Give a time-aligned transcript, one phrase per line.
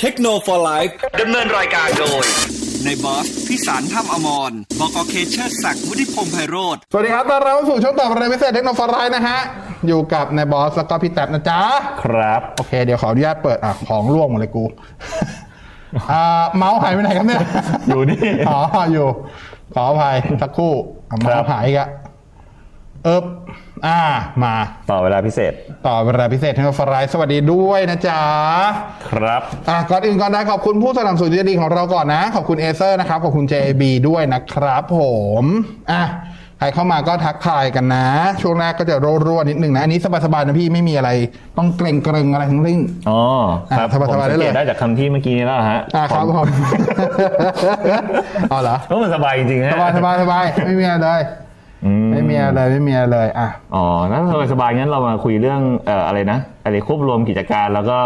[0.00, 0.78] เทคโนโลยี
[1.20, 2.24] ดำเนินรายการโดย
[2.84, 9.38] ในบอสพิสารถ้ำอมรบกเคเชอร์ศักดิ์วุฒิพงษ์ไพโรธสวัสดีครับต้อนรับเข้าสู่ช่วงตอบอะไรพิเศษเทคโนโลยีนะฮะ
[9.86, 11.60] อยู่กับนายบอสแล้วก็พี่แท็บนะจ๊ะ
[12.02, 14.64] ครับ โอเค เดี๋ยวขออนุญาตเปิดอะของร่วงหมดเลยกู
[16.10, 17.40] อ่า เมาส์หายไปไหนครับเนี่ย
[17.88, 18.60] อยู่นี่ อ๋อ
[18.92, 19.06] อยู่
[19.74, 20.72] ขออภัยสักครู่
[21.10, 21.88] อะเมาครัส์บหายอีกอะ
[23.04, 23.24] เอิบ
[23.86, 24.00] อ่า
[24.42, 24.54] มา
[24.90, 25.52] ต่อเวลาพิเศษ
[25.86, 28.22] ต่อเวลาพิเศษเทคโนโลยีสวัสดีด้วยนะจ๊ะ
[29.08, 35.00] ครับอะก่อนอื่นก่อนได้ขอบคุณผู้สนับสนุนที่ดีของเราก่อนนะ ขอบคุณเอเซอร์นะครับ ขอบคุณ JB ด้วยนะครับผ
[35.42, 35.44] ม
[35.92, 36.02] อะ
[36.58, 38.06] ใครเข้ามาก็ทักทายกันนะ
[38.42, 41.10] ช่วงแรกก็จะรั่วๆนิดนึงนะ อันนี้สบายๆนะพี่ไม่มีอะไร
[41.58, 43.20] ต้องเกรงเกรงๆอะไรทั้งสิ้นอ๋อ
[43.78, 46.46] ครับอะสบายๆผมได้สังเลยเกตได้จากคำที่เมื่อกี้นี้แล้วฮะอะครับผม
[48.50, 51.49] เอาเหรอก็มันสบายจริงๆฮะสบายสบายสบายไม่มีอะไรเลยอื
[52.12, 57.98] ไม่มีอะไรไม่มีอะไรเลยอะอ๋อนั่นสบายสบายๆงั้นเรามาคุยเรื่องเอ่ออะไรนะอะไรควบรวมกิจการแล้วก็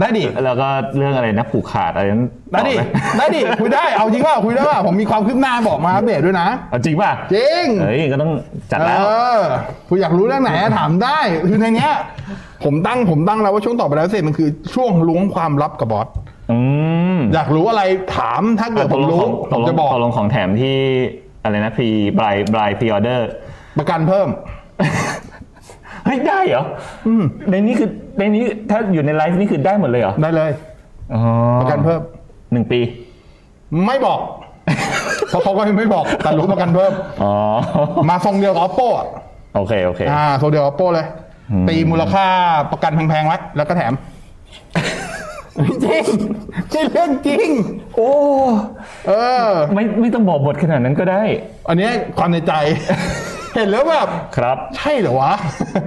[0.00, 8.32] ได้ดิแล้วก็เรื่องอะไรนะผูกขาดอะไรนั้นได้ดิต่อหมได้ดิคุยได้เอาจริงว่าคุยได้ว่าผมมีความคืบหน้าบอกมาอัปเดตด้วยนะเอาจริงป่ะจริงเฮ้ยก็ต้อง
[8.70, 9.38] จัดแล้วเออ
[9.88, 11.92] คุณอยากรู้เรื่องไหนอะถามได้คือในเนี้ย
[12.64, 16.08] ผมตั้งผมตั้งแล้วว่าช่วงต่อไปแล้วเสร็จมันคือช่วงล้วงความลับกับบอส
[16.50, 16.58] อื
[17.16, 17.82] มอยากรู้อะไร
[18.16, 20.76] ถามถ้าเกิดผมรู้ตผกมลงจะบอกตกลงของแถมที่
[21.44, 23.28] อะไรนะพรีบรายบรายพรีออเดอร์
[23.78, 24.28] ประกันเพิ่ม
[26.04, 26.64] เฮ้ยได้เหรอ
[27.06, 27.08] อ
[27.50, 30.50] ในนี้คือในนี้ถ้าอยู่ในไลฟ์นี่คือได้หมดเลยเหรอได้เลย
[31.14, 31.20] อ๋อ
[31.60, 32.00] ประกันเพิ่ม
[32.52, 32.80] หนึ่งปี
[33.86, 34.20] ไม่บอก
[35.28, 37.32] เพราะเขาก็ยังไม่บอกแต่รู้ประกันเพิ่มอ๋อ
[38.10, 39.06] มาทรงเดียวกับ oppo อะ
[39.56, 41.06] โอเคโอเคอ่าทรงเดียวกับ oppo เลย
[41.50, 42.26] อืมตีมูลค่า
[42.72, 43.92] ประกันแพงๆไว้แล้วก็แถม
[45.84, 46.04] จริง
[46.74, 47.48] จริงเรื่องจริง
[47.96, 48.10] โอ้
[49.06, 49.12] เอ
[49.46, 51.22] อ ไม่ไม่ต้องบอกบทขนาดนั้นก็ได้
[51.68, 52.52] อันเนี้ยความในใจ
[53.54, 55.32] เห็นแล้วแบบครับ ใช่เหรอวะ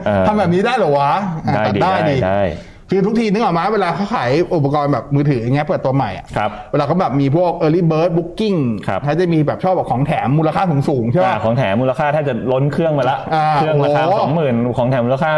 [0.05, 1.11] เออทำแบบนี้ได้เหรอวะ
[1.47, 2.41] อะได้ตัดีได้ได้ดิได้
[2.89, 15.31] คือทุกทีนึกออกมาเวลาเขาขายอุปกรณ์แบบมือถืออย่างเงี้ยเปิดตัวใหม่อะครับเวลาเขาแบบมีพวก early bird booking ครับเขาจะมีแบบชอบแบบของแถมมูลค่าสูงสูงๆใช่อ่าป่ะของแถมมูลค่าถ้าจะล้นเครื่องมาละอ่าเครื่องราคาโอ้โหสองหมื่นของแถมมูลค่า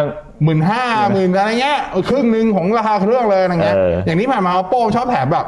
[0.44, 1.80] หมื่นห้าหมื่นอะไรเงี้ย
[2.10, 5.46] ครึ่งหนึ่งของราคาเครื่องเลยอะไรเงี้ยเออออย่างนี้ผ่านมา oppo ชอบแถมแบบ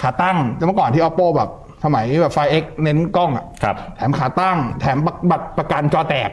[0.00, 1.50] ขาตั้งแต่เมื่อก่อนที่ oppo แบบ
[1.84, 4.98] สมัยแบบไฟ X เน้นกล้องอะครับแถมขาตั้ง แถม
[5.30, 6.30] บัตรประกันจอแตก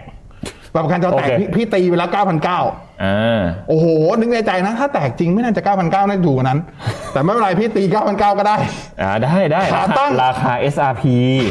[0.76, 3.86] บัตรประกันจอแตกโอเค พี่พี่ตีไปแล้ว 9,900อ่า โอ้โห
[4.20, 6.60] นึกในใจนะ ถ้าแตกจริงไม่น่าจะ 9,900น่าจะถูกกว่านั้น
[7.14, 8.56] แต่ไม่เป็นไรพี่ตี 9,900 ก็ได้
[9.02, 11.04] อ่าได้ได้ขาราคาตั้ง ราคา SRP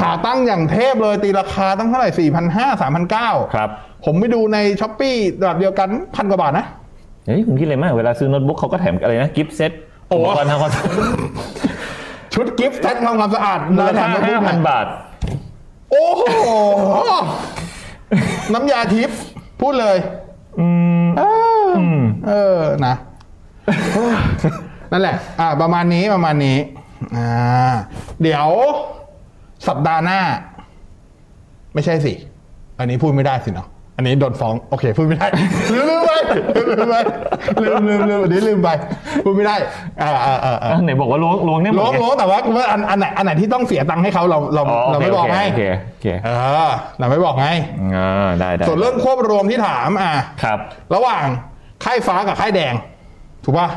[0.03, 2.11] ขาตั้งอย่างเทพเลยตีราคาตั้งเท่าไหร่
[2.51, 3.69] 4,500 3,900ครับ
[4.05, 6.67] ผมไปดูในช้อปปี้แบบเดียวกันพันกว่าบาทนะ
[7.27, 9.73] เฮ้ยคุณคิดอะไรมากเวลาซื้อโน้ตบุ๊กเขาก็แถมอะไรนะ กิฟต์เซ็ต
[10.09, 10.91] โอ้อุปกรณ์ทำความสะอาด
[12.35, 14.87] ชุดกิฟต์เซ็ตทำความสะอาดมูลแถค่ามมาห้าปุ๊บพันเนี่ยบาท
[15.91, 16.23] โอ้โห
[18.53, 19.19] น้ำยาทิพย์
[19.60, 19.97] พูดเลย
[20.60, 20.66] อื
[21.05, 21.22] มเอ
[21.66, 21.81] ออ
[22.28, 22.94] เออนะ
[24.93, 26.56] นั่นแหละ อ่า ประมาณนี้ประมาณนี้
[27.16, 27.75] อ่า
[28.22, 28.49] เดี๋ยว
[29.69, 30.21] สัปดาห์หน้า
[31.75, 32.12] ไม่ใช่สิ
[32.78, 35.27] อันนี้พูดไม่ได้สิเนาะ อันนี้โดนฟ้องโอเคพูดไม่ได้
[35.72, 36.10] ลืมลืมไป
[36.69, 36.94] ลืมไป
[37.62, 38.69] ลืมลืมลืมอันนี้ลืมไป
[39.25, 39.56] พูดไม่ได้
[40.03, 46.31] อ่าอ่าอ่าอ่าอะไหนบอกว่าล้วงล้วงเนี่ยหมดร้องไงร้องแต่ว่าว่าอันอันไหนอันไหนที่ต้องเสียตังค์ให้เขาเราเราเราไม่บอกไงโอเคโอเคเอ
[46.69, 47.49] อเราไม่บอกไง
[47.94, 50.12] อ่าได้ได้ส่วนเรื่องควบรวมที่ถามอะ
[50.43, 50.59] ครับ
[50.94, 51.25] ระหว่าง
[51.84, 52.75] ค่ายฟ้ากับค่ายแดง
[53.44, 53.69] ถูกป่ะ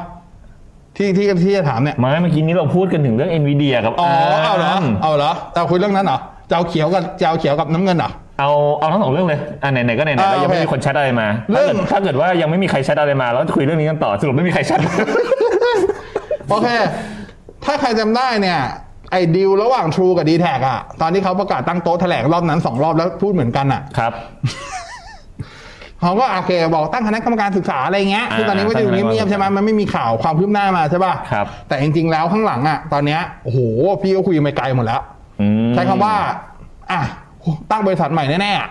[0.97, 4.09] ที่ที่ที่จะถามเนี่ยมาเมื่อกี้นี้เราพูดกันถึงเรื่อง NVIDIA กับอ๋อ
[4.43, 4.73] เอาเหรอ
[5.03, 8.49] เอาเหรอจะเอาคุยเรื่องนั้นเหรอเจะเอาเขียวกับเจะเอาเขียวกับน้ำเงินเหรอ เอา
[8.79, 14.79] เอาทั้งสองเรื่องเลยอ่าไหนๆก็ไหนๆอ่าแล้วยังไม่โอเคมีคนแชทอะไรมาเรื่ถ้าองเกิดถ้าเกิดว่ายังไม่มีใครแชทอะไรมาแล้วคุยเรื่องนี้กันต่อสรุปไม่มีใครแชท
[16.49, 16.67] โอเค
[17.65, 18.59] ถ้าใครจำได้เนี่ย
[19.11, 24.13] ไอ้ดีลระหว่าง True กับ d t แทอะตอนที่เขาประกาศตั้งโต๊ะแถลงรอบนั้นสองรอบแล้วพูดเหมือนกันอะครับ
[26.01, 33.59] เขาก็โอเคบอกตั้งคณะกรรมการศึกษาอะไรเงี้ยคือตอนนี้ก็จะอยู่เงียบๆใช่ไหมมันไม่มีข่าวความคืบหน้ามาใช่ป่ะครับแต่จริงๆแล้วข้างหลังอะตอนเนี้ยโอ้โห
[34.01, 35.01] พี่ก็คุยกันไปไกลหมดแล้ว
[35.41, 36.13] อืมใช้คำว่า
[36.91, 37.01] อะ
[37.71, 38.69] ตั้งบริษัทใหม่แน่ๆอะ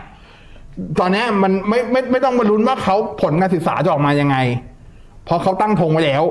[1.01, 4.37] ตอนเนี้ยมันไม่ไม่ไม่ต้องมาลุ้นว่าเขาผลการศึกษาจะออกมายังไง
[5.25, 6.25] เพราะเขาตั้งธงไว้แล้ว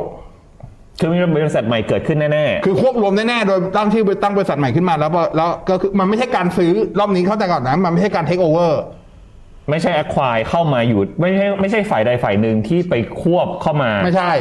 [1.00, 14.32] คือมีบริษัทใหม่เกิดขึ้นแน่คือควบรวมแน่ๆ โดยตั้งชื่อตั้งบริษัทใหม่ขึ้นมา แล้วพอแล้วก็คือมันไม่ใช่การซื้อรอบนี้เข้าใจก่อนนะมันไม่ใช่การเทคโอเวอร์ๆไม่ใช่ acquire เข้ามาอยู่ ไม่ใช่ไม่ใช่ฝ่ายใดฝ่ายหนึ่งที่ไปควบเข้ามา ไม่ใช่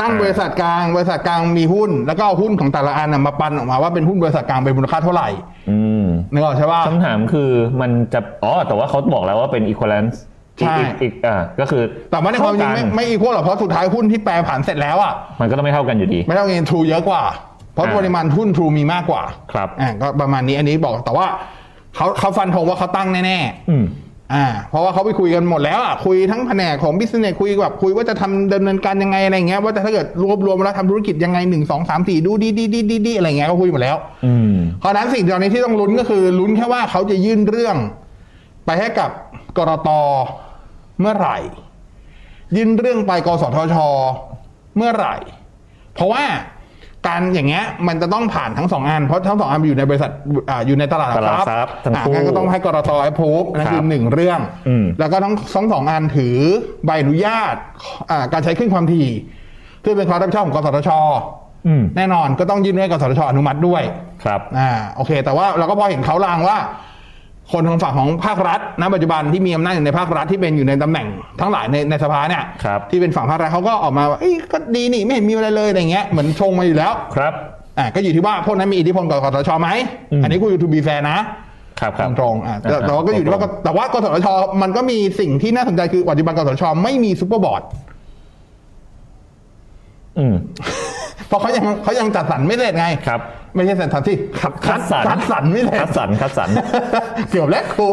[0.00, 5.28] ตั้งอ่าบริษัทกลาง บริษัทกลางมีหุ้น แล้วก็เอาหุ้นของแต่ละอันน่ะมาปันออกมาว่าเป็นหุ้นบริษัทกลางเป็นมูลค่าเท่าไหร่
[5.70, 5.83] อืม
[6.32, 7.50] นึกออกใช่ป่ะ คำถามคือ
[7.80, 10.16] มันจะอ๋อแต่ว่าเขาบอกแล้วว่าเป็น equivalence
[10.60, 17.22] อีกใช่ อีกอีกอ่าก็คือแต่ว่าในความจริงเท่ไม่กันไม่อีกพวกหรอกเพราะสุดท้ายหุ้นที่แปรผันเสร็จแล้วอะมันก็ต้องไม่เท่ากันอยู่ดี ไม่เท่าเงินทรูเยอะกว่า
[17.74, 19.22] เพราะอ่า ปริมาณหุ้นทรูมีมากกว่า
[19.52, 21.26] ครับ อ่าก็ประมาณนี้อันนี้บอกแต่ว่า
[21.96, 23.38] เขาเขาฟันธงว่าเขาตั้งแน่
[23.70, 24.03] อืม ๆ
[24.34, 37.76] อ่า เพราะว่าเขาไปคุยกันหมดแล้วอะคุยทั้งแผนกของบิสเนสคุยแบบคุยว่าจะทำดำเนินการยังไงอะไรเงี้ยว่าจะถ้าเกิดรวบรวมแล้วทำธุรกิจยังไงหนึ่งสองสามสี่ดูดีดีดีดีดีอะไรเงี้ยก็คุยหมดแล้ว อืมเพราะฉะนั้นสิ่งตอนนี้ที่ต้องลุ้นก็คือลุ้นแค่ว่าเขาจะยื่นเรื่อง
[38.66, 39.10] ไปให้กับ
[39.58, 39.88] กรต
[41.00, 41.38] เมื่อไหร่
[42.56, 43.76] ยื่นเรื่องไปกสทช
[44.76, 45.16] เมื่อไหร่
[45.94, 46.24] เพราะว่า
[47.06, 50.10] การอย่างเงี้ยมันจะต้องผ่านทั้งสองอัน เพราะทั้งสองอันอยู่ในบริษัท
[50.50, 56.36] อ่าอยู่ในตลาดหลักตลาดทรัพย์ทรัพย์ทั้งอ่าคู่งั้นก็ต้องให้กรตแอปพูฟนั่นคือครับหนึ่งเรื่องอืมแล้วก็ทั้งทั้งสองอันถือ
[56.86, 57.54] ใบอนุญาต
[58.10, 59.08] อ่าการใช้คลื่นความถี่
[59.80, 60.90] เพื่อเป็นความรับผิดชอบของกสทช
[61.66, 63.82] อืมแน่นอนก็ต้องยื่นให้กสทชอนุมัติด้วย
[64.24, 66.58] ครับ อ่า โอเค แต่ว่าเราก็พอเห็นเขาลางว่า
[67.52, 71.06] คนทางฝั่งของภาครัฐณปัจจุบันที่มีอำนาจอยู่ในภาครัฐที่เป็นอยู่ในตำแหน่ง
[71.40, 77.32] ทั้งหลายในในสภาเนี่ยครับที่เป็นฝั่งภาครัฐเขาก็ออกมาว่าเอ้ยก็ดีนี่ไม่เห็นมีอะไรเลยอะไรเงี้ยเหมือนชงมาอยู่แล้วครับ
[77.78, 79.68] อ่าก็อยู่ที่ว่าพวกนั้นมีอิทธิพลกับกสทชไหม
[80.12, 81.18] อืมอันนี้กูอยู่ to be fair นะ
[81.80, 84.28] ครับครับตรงๆอ่าแต่แต่ว่าก็อยู่ที่ว่าแต่ว่ากสทช
[84.62, 87.62] มันก็มีสิ่งที่น่าสนใจคือปัจจุบันกสทชไม่มีซูเปอร์บอร์ด
[90.18, 90.34] อืม
[91.28, 93.20] เพราะเขายังเขายังจัดสรรไม่เสร็จไงครับ
[93.54, 96.48] ไม่ใช่จัดสรรที่คัดคัดสรรคัดสรรไม่เสร็จคัดสรรคัดสรร
[97.30, 97.86] เกือบแล้วกู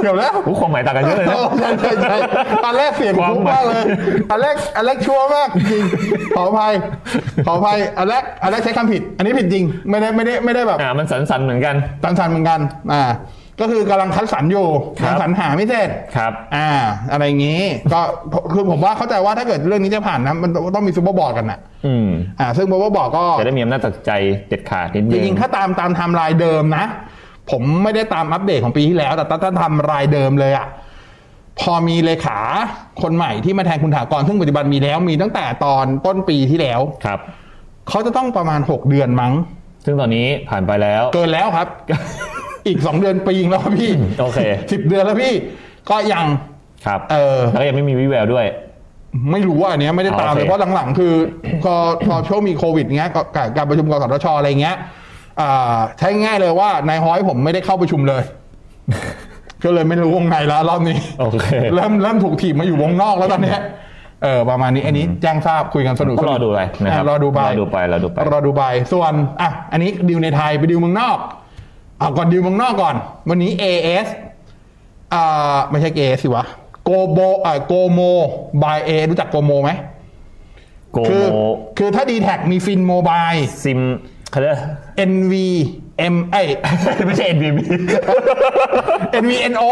[0.00, 2.16] เกือบแล้วโอ้ความหมายต่างกันเยอะเลยนะใช่ใช่ใช่
[2.64, 3.84] อันแรกเสียงความคุ้มหมายมากเลย
[4.30, 5.82] อันแรกอันแรกชัวร์มากจริง
[6.36, 6.72] ขออภัย
[7.46, 12.60] ขออภัยอันแรกอันแรกใช้คำผิด อันนี้ผิดจริง ไม่ได้ไม่ได้ไม่ได้แบบอ่ามันสันสันๆเหมือนกันตันสันเหมือนกัน
[12.92, 13.02] อ่า
[13.60, 14.66] ก็คือกำลังคัดสรรอยู่
[15.00, 16.70] ครับคัดสรรหาไม่เสร็จ ครับ อ่า
[17.12, 17.62] อะไรอย่างงี้
[17.92, 18.00] ก็
[18.52, 22.08] คือผมว่าเข้าใจว่าถ้าเกิดเรื่องนี้จะผ่านนะมันต้องมีซูเปอร์บอร์ดกันนะอืม
[22.40, 24.12] อ่า ซึ่งซูเปอร์บอร์ดก็ จะได้มีอำนาจตัดสินใจ
[24.48, 26.84] เด็ดขาดนิดจนึง จริงๆ ถ้าตามตามไทม์ไลน์เดิมนะ
[27.50, 30.66] ผมไม่ได้ตามอัปเดตของปีที่แล้ว แต่ถ้าทำรายเดิมเลยอะ
[31.60, 32.38] พอมีเลขา
[33.02, 37.20] คนใหม่ที่มาแทนคุณฐากรซึ่งปัจจุบันมีแล้วมีตั้งแต่ตอนต้นปีที่แล้ว ครับ
[37.88, 39.32] เขาจะต้องประมาณ 6 เดือนมั้ง
[39.84, 41.68] ซึ่งตอนนี้ผ่านไปแล้ว เกินแล้วครับ
[42.66, 44.38] อีก2เดือนปีนึงแล้วพี่โอเค
[44.72, 45.32] สิบเดือนแล้วพี่
[45.90, 46.24] ก็ยัง
[46.86, 48.46] ครับ เออแล้วก็ยังไม่มีวิแววด้วย
[49.32, 51.12] ไม่รู้ว่าอันเนี้ยไม่ได้ตามโอเลเคยเพราะหลังๆ คือ
[51.62, 51.74] พอ
[52.06, 54.76] พอช่วงมีโควิดเงี้ยก็การการประชุมกสทชอะไรเงี้ย
[55.40, 58.22] อ่าใช้ง่ายเลยว่านายฮ้อยผมไม่ได้เข้าประชุมเลย
[59.64, 63.58] ก็เลยไม่รู้วงในแล้วรอบนี้โอเคเริ่มเริ่มถูกถีบมาอยู่วงนอกแล้วตอนเนี้ย
[64.22, 71.18] เออประมาณนี้อันนี้แจ้งทราบคุยกันสนุกก็รอดูไปนะครับอ่รอดูไปรอดูไปรอดูไปรอดูไปส่วนอะอันนี้ดิวในไทยไปดิวเมืองนอก
[72.02, 72.94] อะก่อนดิวเมืองนอกก่อน
[73.28, 74.06] วันนี้ AS
[75.14, 76.44] อ่าไม่ใช่ AS สิวะ
[76.84, 78.00] โกโบอ่าโกโม
[78.62, 79.70] บายเอรู้จักโกโมไหม
[80.92, 81.36] โกคือโม
[81.78, 83.32] คือถ้าดีแท็มีฟินโมบาย
[83.64, 83.80] ซิม
[84.30, 84.54] เขาเรียก
[85.10, 85.32] NV
[86.12, 86.46] M เอ้ย
[87.06, 87.58] ไม่ใช่ NVB
[89.22, 89.68] NVNO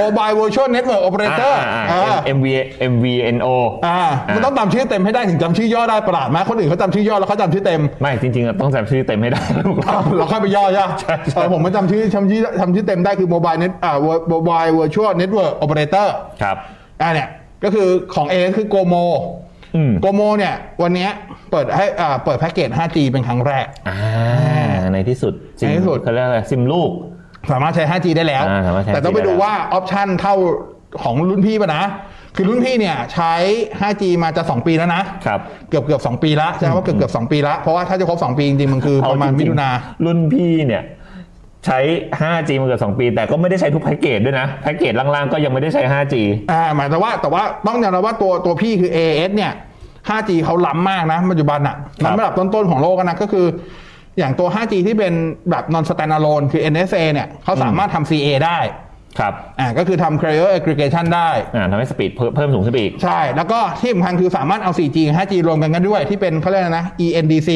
[0.00, 2.46] Mobile Virtual Network Operator อ่าอ่า MV
[2.92, 3.48] MVNO
[3.86, 3.98] อ่า
[4.34, 9.42] มันต้องจำชื่อเต็มให้ได้ถึงจำชื่อย่อได้ประหลาดไหมคนอื่นเขาจำชื่อย่อแล้วเขาจำชื่อเต็ม ไม่จริงๆอะต้องจำชื่อเต็มให้ได้
[9.88, 13.92] อ้าวเราค่อยไปย่อใช่ไหมใช่ใช่เออผมไม่จำชื่อจำชื่อจำชื่อเต็มได้คือ Mobile Net อ่า
[14.32, 16.06] Mobile Virtual Network Operator
[16.42, 16.56] ครับ
[17.02, 17.28] อ่าเนี่ย
[17.64, 19.04] ก็คือของ A คือ GoMo
[19.76, 21.10] อืม GoMo เนี่ยวันเนี้ย
[21.50, 23.98] เปิดให้อ่าเปิดแพ็กเกจ 5G เป็นครั้งแรกอ่า
[24.92, 26.90] ในที่สุดซิมในที่สุดเขาเรียกอะไรซิมลูก
[27.52, 30.34] สามารถใช้ 5G ได้แล้ว อ่าสามารถใช้แต่ต้องไป 5G ดูได้แล้วว่าออปชันเท่า
[31.02, 31.84] ของรุ่นพี่ป่ะนะ
[32.36, 33.34] คือรุ่นพี่เนี่ยใช้
[33.80, 35.40] 5G มาจะ 2 ปีแล้วนะ ครับ
[35.70, 39.70] เกือบเกือบสองปีละใช่ไหมว่าเกือบเกือบสองปีละเพราะว่าถ้าจะครบ 2 ปีจริงๆมันคือประมาณเอจมิงๆถุนา
[40.04, 40.82] รุ่นพี่เนี่ย
[41.66, 41.78] ใช้
[42.20, 46.14] 5G มาเกือบ2ปี แต่ก็ไม่ได้ใช้ทุกแพ็กเกจด้วยนะ แพ็กเกจล่างๆก็ยังไม่ได้ใช้ 5G
[46.52, 49.52] อ่าหมายแต่ว่าแต่ว่าต้องยอมรับว่าตัวตัวพี่คือ AS เนี่ย
[50.08, 53.46] 5G เขาล้ำมากนะ ปัจจุบันอะครับล้ำระดับต้นๆของโลกนะก็คือ
[54.18, 55.14] อย่างตัว 5G ที่เป็น
[55.50, 58.58] แบบ non standalone คือ NSA เนี่ยเขาสามารถทำ CA ได้
[59.18, 67.50] ครับ อ่า ก็คือทำ carrier aggregation ได้ อ่าทำให้สปีดเพิ่มเพิ่มสูงขึ้นไปอีก ใช่ แล้วก็ที่สำคัญคือสามารถเอา 4G กับ 5G รวมกันกันด้วย ที่เป็นเขาเรียกอะไรนะ ENDC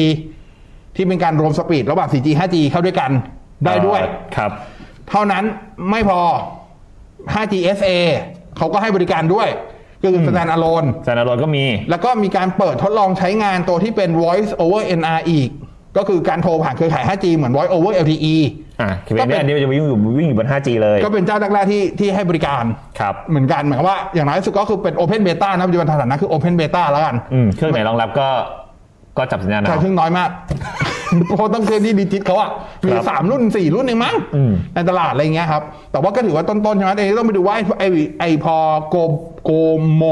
[0.95, 3.11] ที่เป็นการรวมสปีดระหว่าง 4G 5G เข้าด้วยกัน
[3.65, 4.01] ได้ด้วย
[4.37, 4.51] ครับ
[5.09, 5.43] เท่านั้น
[5.91, 6.19] ไม่พอ
[7.33, 7.89] 5G SA
[8.57, 9.47] เขาก็ให้บริการด้วย
[10.01, 15.49] คือ stand alone ซานารอนก็มี แล้วก็มีการเปิดทดลองใช้งานตัวที่เป็น voice over NR อีก
[15.97, 18.35] ก็คือการโทรผ่านเครือข่าย 5G เหมือน voice over LTE
[18.81, 22.63] อ่าคือก็เป็นเป็นอันนี้จะวิ่งอยู่วิ่งอยู่บน 5G เลย ก็เป็นเจ้าแรกๆที่ที่ให้บริการ
[22.99, 28.27] ครับเหมือนกันหมายความว่าอย่างน้อยที่สุดก็คือเป็น open beta นะปัจจุบันสถานะคือ open beta แล้วกันอืมเครื่องไหนรองรับก็
[29.17, 30.29] ก็จับสัญญาณใช่เอาซึ่งน้อยมาก
[31.35, 32.49] เพราะต้องเครื่องที่ดิจิตเขาอะ
[32.85, 37.87] มีครับสามรุ่นสี่รุ่นเองมั้งอืมในตลาดอะไรเงี้ยครับ แต่ว่าก็ถือว่าต้นๆใช่ไหมแต่ต้องไปดูว่าไอ้ไอ้
[38.19, 38.55] ไอ้พอ
[38.89, 38.95] โก
[39.43, 39.51] โก
[39.95, 40.03] โม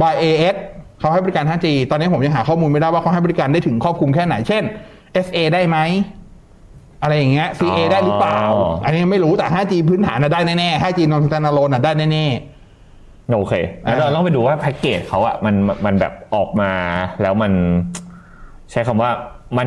[0.00, 0.56] บายเอเอส
[1.02, 4.62] เขาให้บริการ 5G ตอนนี้ผมยังหาข้อมูลไม่ได้ว่าเขาให้บริการได้ถึงครอบคลุมแค่ไหน เช่น
[5.26, 5.78] SA ได้ไหม
[7.02, 8.40] อะไรอย่างเงี้ย CA ได้หรือเปล่า
[8.84, 15.54] อันนี้ไม่รู้แต่ 5G พื้นฐานน่ะได้แน่ๆ 5G non standalone น่ะได้แน่ๆ โอเคแล้วเราต้องไปดูว่าแพ็กเกจเขาอะมัน
[15.86, 16.72] มันแบบออกมา
[17.22, 17.52] แล้วมัน
[18.70, 19.10] ใช้คำว่า
[19.58, 19.66] มัน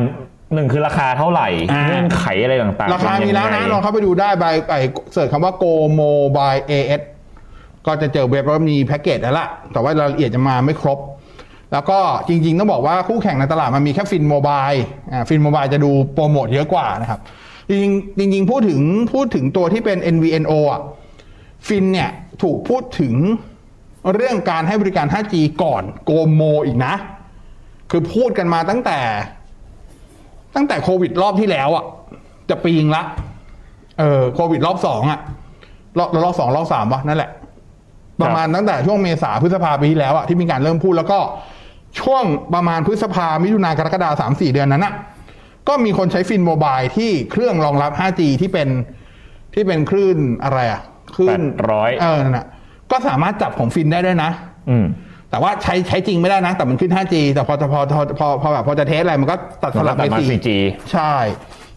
[0.54, 4.74] หนึ่งคือราคาเท่าไหร่อ่าเงื่อนไขอะไรต่างๆ ราคามีแล้วนะเป็ยังไงลองเข้าไปดูได้ไปไอ
[5.12, 7.02] เสิร์ชคำว่า Go Mobile AS
[7.86, 10.98] ก็จะเจอเว็บว่ามีแพ็กเกจแล้วล่ะ แต่ว่ารายละเอียดจะมาไม่ครบ
[11.72, 14.68] แล้วก็จริงๆ ต้องบอกว่าคู่แข่งในตลาดมันมีแค่ Finn Mobile
[15.12, 17.20] อ่า Finn Mobile จะดูโปรโมทเยอะกว่านะครับ
[17.68, 18.80] จริงๆจริงๆพูดถึง
[19.14, 20.80] พูดถึงตัวที่เป็น NVNO อะ
[21.68, 22.10] ฟินเนี่ย
[22.42, 23.14] ถูกพูดถึง
[24.14, 26.94] เรื่องการให้บริการ 5G ก่อนโกโมอีกนะ
[27.90, 28.98] คือพูดกันมาตั้งแต่
[30.54, 31.84] ตั้งแต่โควิดรอบที่แล้วอะ
[32.50, 33.02] จะปีงละ
[33.98, 35.20] เออโควิดรอบสองอะ
[35.98, 37.30] รอบรอบสองรอบสามวะนั่นแหละ
[38.22, 41.18] ประมาณตั้งแต่ช่วงเมษาพฤษภาปีที่แล้วอะที่มีการเริ่มพูดแล้วก็
[42.00, 44.94] ช่วงประมาณพฤษภามิถุนากรกฎาสามสี่เดือนนั้นอะ
[45.68, 48.68] ก็มีคนใช้ Finn Mobile ที่เครื่องรองรับ 5G ที่เป็น
[49.54, 50.80] ที่เป็นคลื่นอะไรอะ
[51.16, 52.46] คลื่น800เออนั่นน่ะ
[52.90, 54.30] ก็สามารถจับของ Finn ได้ด้วยนะ
[54.70, 54.86] อืม
[55.30, 60.48] แต่ว่าใช้ใช้จริงไม่ได้นะ แต่มันขึ้น 5G แต่พอพอพอพอพอแบบพอจะ test อะไรมันก็ตัดสลับมันไปก็ตัดมา4 4G
[60.92, 61.14] ใช่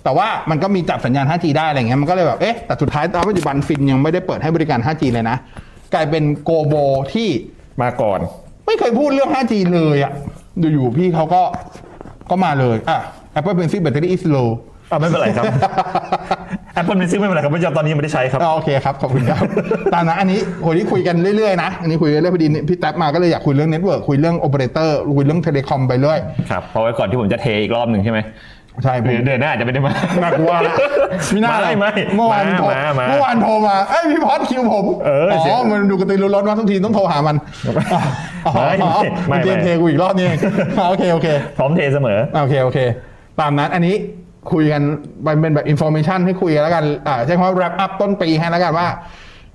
[0.04, 5.38] แต่ว่ามันก็มีจับสัญญาณ 5G ได้อะไรเงี้ยมันก็เลยแบบเอ๊ะแต่สุดท้ายตอนปัจจุบัน Finn ยังไม่ได้เปิดให้บริการ 5G เลยนะ
[5.94, 6.74] กลายเป็น GOMO
[7.14, 7.30] ที่
[7.82, 8.20] มาก่อน
[8.66, 10.12] ไม่เคยพูดเรื่อง 5G เลยอะ
[10.74, 11.42] อยู่ๆพี่เขาก็
[12.30, 13.00] ก็มาเลยอะ
[13.38, 14.50] Apple Pencil Battery is low
[14.92, 15.46] อ่าไม่เป็นไรครับ
[16.80, 19.44] Apple Music ไม่เป็นไรครับเพราะตอนนี้ยังไม่ได้ใช้ครับอ่าโอเคครับ ขอบคุณครับ
[19.94, 26.20] ตามนะอันนี้คนที่คุยกันเรื่อยๆนะ อันนี้คุยกันเรื่อยพอดีพี่แท็บมาก็เลยอยากคุยเรื่องเน็ตเวิร์กคุยเรื่องโอเปอเรเตอร์คุยเรื่องเทเลคอมไปเรื่อย
[26.50, 28.20] ครับเพราะไว้ก่อนที่ผมจะเทอีกรอบหนึ่งใช่ไหม
[28.84, 29.94] ใช่ผหรืมอเดือนหน้าอาจจะไม่ได้มา
[30.24, 30.74] น่ากลัวละ
[31.32, 37.36] ไม่น่าไม่ไม่เมื่อวานโทรมามาเมื่อวานโทรมาเอ้ยพี่พอดคิวผมเออเสียอ๋อมันดูกระตือรือร้นว่าทุกทีต้องโทรหามัน
[38.46, 40.40] อ๋อไม่ไม่อ๋อไม่มันเตรียมไม่เทกูอีกรอบนี่เอง
[40.80, 42.80] อ๋อโอเคโอเค พร้อมเทเสมอโอเคโอเค
[43.40, 43.96] ตามนั้นอันนี้
[44.52, 44.82] คุยกัน
[45.28, 48.88] มันเป็นแบบอินโฟ a t ชันให้คุยกันแล้วกันอ่าใช้คำว่า wrap up ต้นปีให้แล้วกันว่า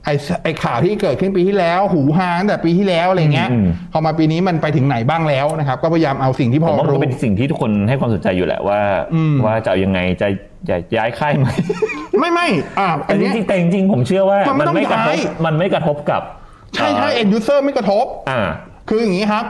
[0.05, 8.81] ไอ้ไอ้ข่าวที่เกิดขึ้นปีที่แล้ว หูฮาตั้งแต่ปีที่แล้วอะไรเงี้ยอืมพอมาปีนี้มันไปถึงไหนบ้างแล้วนะครับ ก็พยายามเอาสิ่งที่พผอมว่ามันรู้ก็เป็นสิ่งที่ทุกคนให้ความสนใจอยู่แหละว่า
[9.15, 10.29] อืมว่าจะเอายังไงจะ
[10.69, 11.47] จะย้ายค่ายไหม
[12.19, 16.23] ไม่ไม่อ่าแต่อันจเนี้ยริงๆแต่จริงๆผมเชื่อว่ามันไม่มันไม่ต้องกระทบย้ายมันไม่กระทบกับ
[16.75, 18.41] ใช่ใช่เอ่อเอ็นยูเซอร์ไม่กระทบ อ่า
[18.89, 19.45] คืออย่างนี้ครับ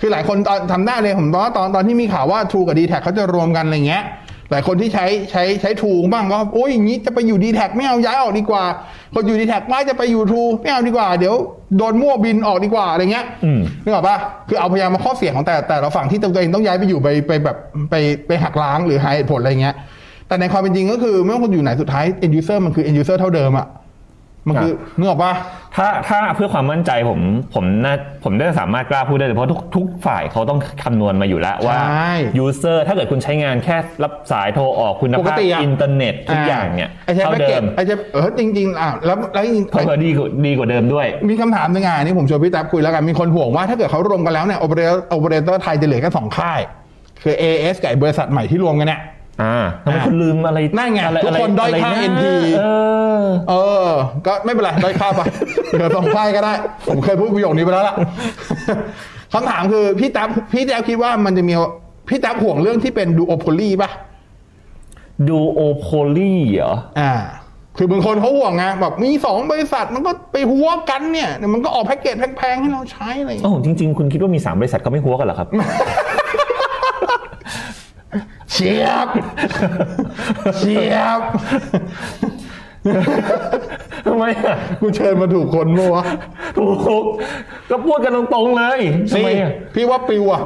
[0.00, 4.02] คือหลายคนตอนทำได้เลยผมตอนตอนตอนที่มีข่าวว่า True กับ d t แทเขาจะรวมกันอะไรเงี้ย
[4.50, 8.64] หลายคนที่ใช้ใช้ใช้ True บ้างก็โอ้ยอย่างนี้จะไปอยู่ d t แทไม่เอาย้ายออกดีกว่า
[9.14, 11.34] คนอยู่ d t แทว่าจะไปอยู่ True ไม่เอาดีกว่า เดี๋ยว
[11.78, 14.16] โดนมั่วบินออกดีกว่าอะไรเงี้ยอืมนึกออกปะ
[14.48, 17.56] คือเอาพยายามมาข้อเสียของแต่แต่ละฝั่งที่ตัวเองต้องย้ายไปอยู่ไปไปแบบ
[17.90, 17.94] ไป
[18.26, 19.74] ไปหักล้างหรือหาเหตุผลอะไรเงี้ย
[20.28, 23.66] แต่ในความเป็นจริงก็คือไม่ว่าคุณอยู่ไหนสุดท้าย end user มันคือ end user เท่าเดิมอะ
[24.48, 25.32] มันคือนึกออกปะ
[25.76, 27.20] ถ้าถ้าเพื่อความมั่นใจผม
[27.54, 32.12] ผมน่าผมได้สามารถกล้าพูดได้เลยเพราะทุกทุกฝ่ายเขาต้องคำนวณมาอยู่แล้วว่าใช่
[32.44, 46.60] user ถ้าเกิดคุณใช้งานแค่รับสายโทรออกคุณปกภาพติอะอินเทอร์เน็ตทุกอย่างเนี่ยไอ้ใช้เท่าแพ็กเกจเดิมไอ้ใช้เออจริงๆอะแล้วแล้วจริงๆเพิ่มดีกว่าดีกว่าเดิมด้วย มีคำถามหนึ่งอะนี่ผมชวนพี่แท็บคุยแล้วกันมีคนห่วงว่าถ้าเกิดเขารวมกันแล้วเนี่ย operator operator ไทยจะเหลือแค่สองค่าย
[47.22, 49.00] คือ AIS กับไอ้บริษัทใหม่ที่รวมกันเนี่ย
[49.42, 52.24] อ่าทำไมอ่าคุณลืมอะไรนั่นไงอะไรทุกคนด้อยค่าะไรนะ NT
[52.58, 52.64] เอ
[53.22, 53.54] อเอ
[53.86, 53.88] อ
[54.26, 55.20] ก็ไม่เป็นไรด้อยค่าไป
[55.70, 56.52] เหลือสองค่ายก็ได้
[56.88, 57.96] ผมเคยพูดประโยคนี้ไปแล้วล่ะ
[59.32, 61.54] คำถามคือพี่แท็บพี่แท็บคิดว่ามันจะมี
[62.08, 63.90] พี่แท็บห่วงเรื่องที่เป็นดูโอโพลีป่ะ
[65.28, 67.12] ดูโอโพลีเหรออ่า
[67.78, 75.48] คือบางคนเขาห่วงไงแบบมีสองบริษัทมันก็ไปหัวกันเนี่ยเดี๋ยวมันก็ออกแพ็กเกจแพงๆให้เราใช้อะไรอย่างเงี้ยโอ้จริง ๆ คุณคิดว่ามีสามบริษัทเขาไม่หัวกันเหรอครับ
[78.56, 79.08] เชียบ
[80.58, 81.20] เชียบ
[84.06, 86.04] ทำไมอะกูเชิญมาถูกคนปะวะ
[86.56, 86.66] ถู
[87.02, 87.04] ก
[87.70, 88.80] ก็พูดกันตรงๆเลย
[89.12, 90.42] ทำไมอะพี่ว่าปิวอะ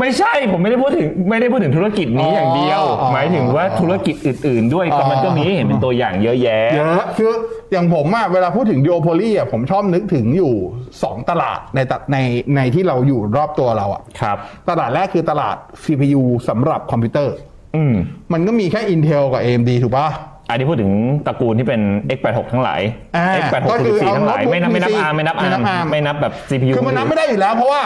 [0.00, 7.32] ไม่ใช่ผมไม่ได้พูดถึงไม่ได้พูดถึงธุรกิจนี้อย่างเดียวอ๋อหมายถึงว่าธุรกิจอื่น ๆ ด้วยอ๋อก็มันก็มีให้เห็นเป็นตัวอย่างเยอะแยะเยอะคือ
[7.72, 10.52] อย่างผมอะเวลาพูดถึงดิโอโพลีอะผมชอบนึกถึงอยู่
[10.96, 12.16] 2 ตลาดในตใน
[12.56, 14.36] ในที่เราอยู่รอบตัวเราอะครับ
[14.68, 17.34] ตลาดแรกคือตลาด CPU สำหรับคอมพิวเตอร์
[17.76, 17.94] อืม
[18.32, 20.08] มันก็มีแค่ Intel กับ AMD ถูกปะ
[20.50, 20.92] อันนี้พูดถึง
[21.26, 21.80] ตระกูลที่เป็น
[22.16, 22.80] X86 ทั้งหลาย
[23.16, 27.82] อ่า X86 ก็คือ64ทั้งหลายเอาไม่นับไม่นับ PC ARM ไม่นับไม่นับ ARM ARM ไม่นับแบบ CPU คือมันนับไม่ได้อยู่แล้วเพราะว่า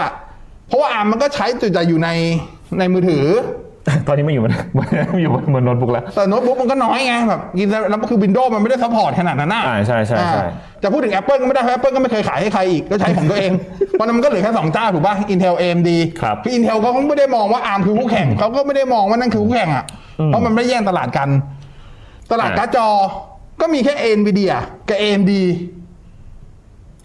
[0.73, 2.09] เพราะว่า ARM มันก็ใช้แต่อยู่ใน
[2.79, 3.25] ในมือถือ
[4.07, 4.53] ตอนนี้ไม่อยู่มัน
[5.23, 10.47] อยู่บนบนโน้ตบุ๊กแล้วแต่โน้ตบุ๊กมันก็น้อยไงแบบกินแล้วคือ Windows มันไม่ได้ support ขนาดนั้นนะอ่าใช่ใช่ใช่อ่า
[10.83, 13.53] จะพูดถึง Apple ก็ไม่ได้เพราะ Apple ก็ไม่เคยขายให้ใครอีกก็ใช้ของตัวเอง
[13.91, 15.91] เพราะนั้นมันก็เหลือแค่สองเจ้าถูกป่ะ Intel AMD
[16.23, 19.85] ครับคือ Intel เขาก็ไม่ได้มองว่า ARM คือคู่แข่งเขาก็ไม่ได้มองว่านั่นคือคู่แข่งอะ
[20.27, 21.29] เพราะมันไม่ได้แย่งตลาดกัน
[22.33, 22.89] ตลาดอ่าการ์ดจอ
[23.61, 24.55] ก็มีแค่ Nvidia
[24.89, 25.33] กับ AMD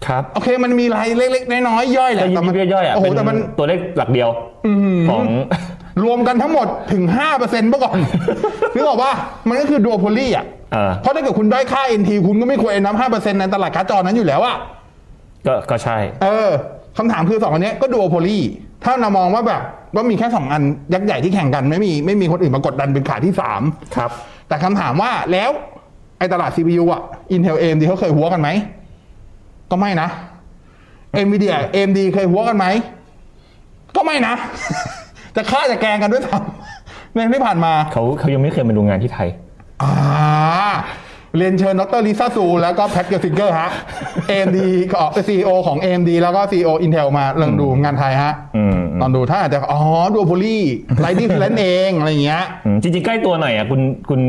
[0.06, 4.28] ครับโอเคมันมีรายเล็กๆน้อยๆย่อยแหก็ละยิแต่บมันยิบย่อยๆอะโอ้โหเป็นแต่มันตัวเลขหลักเดียว
[5.08, 5.22] ของ
[6.04, 7.02] รวมกันทั้งหมดถึง
[7.36, 7.98] 5%เมื่อก่อน
[8.74, 9.12] นึกออกป่ะ
[9.48, 14.56] มันก็คือดูโพลีอะเออเพราะถ้าเกิดคุณได้ค่า NT คุณก็ไม่ควรนับ5%ในตลาดการ์ดจอนั้นอยู่แล้วอะ
[15.46, 16.48] ก็ก็ใช่ เออ
[16.98, 18.38] คำถามคือสองอันเนี้ยก็ดูโพลี
[18.84, 19.62] ถ้าเรามองว่าแบบ
[19.94, 20.62] ว่ามีแค่สองอัน
[20.94, 23.62] ยักษ์ใหญ่ที่แข่งกันไม่มีไม่มีคนอื่นมากดดันเป็นขาที่สาม
[23.96, 24.10] ครับ
[24.48, 25.50] แต่คำถามว่าแล้ว
[26.18, 27.02] ไอ้ตลาด CPU อะ
[27.34, 28.48] Intel AMD เขาเคยหัวกันไหม
[29.70, 30.08] ก็ไม่นะ
[31.26, 32.66] Nvidia AMD เคยหัวกันไหม
[33.96, 34.34] ก็ไม่นะ
[35.36, 39.28] จะฆ่าจะแกล้งกันด้วยซ้ำในที่ผ่านมาเขาเขายังไม่เคยมาดูงานที่ไทย
[39.82, 39.92] อ่า
[41.36, 43.70] เรียนเชิญดรลิซ่าซู แล้วก็แพทเกอร์ซิงเกอร์ฮะ
[44.30, 44.58] AMD
[44.92, 49.80] ก็ซีอของ AMD แล้วก็ CEO Intel มาลองดูงานไทยฮะอืมลองดูถ้าอาจจะ อ๋อ
[50.14, 50.58] ดูโพลี
[51.00, 54.20] ไลท์ดิ้งเลนเอง อะไรอย่างเงี้ยอืมจริงๆ ใกล้ตัวหน่อยอะคุณคุณ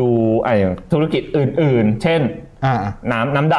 [0.00, 0.08] ดู
[0.44, 0.54] ไอ้
[0.92, 2.20] ธุรกิจอื่น ๆ เช่น
[2.64, 2.74] อ่า
[3.12, 3.56] น้ำน้ำด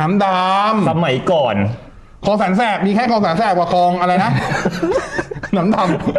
[0.00, 4.30] น้ำดำสมัยก่อนำคลองแสนแสบมีแค่คลองแสนแสบกว่าคลองอะไรนะ
[5.56, 5.76] น้ำด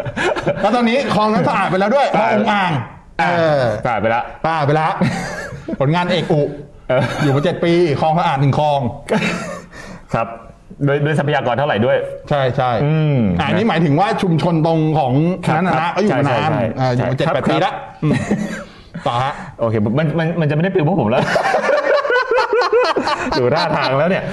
[0.10, 2.72] ำแล้วตอนนี้คลองนั้นสะอาดไปแล้วด้วยคลององอ่าง
[3.20, 3.25] เอ
[3.60, 4.91] อกลายไปละป้าไปแล้ว
[5.79, 6.41] ผลงานเอกอุ
[6.89, 8.79] เอออยู่มาเจ็ดปีคลองสะอาดหนึ่งคลอง
[10.13, 10.27] ครับ
[10.86, 11.98] โดยโดยทรัพยากรเท่าไหร่ด้วย
[12.29, 15.13] ใช่ใช่อืมอ่าอันนี้หมายถึงว่าชุมชนตรงของ
[15.46, 18.13] ครับนั้นนะครันะบก็อยู่มาใช่นานใช่อ่าอยู่มาเจ็ดครับแปดปีครับละอืม
[19.08, 21.24] ต่อฮะ โอเคมันมันมันจะไม่ได้ปลิวพวกผมแล้ว
[23.39, 24.24] ดูท่าทางแล้วเนี่ย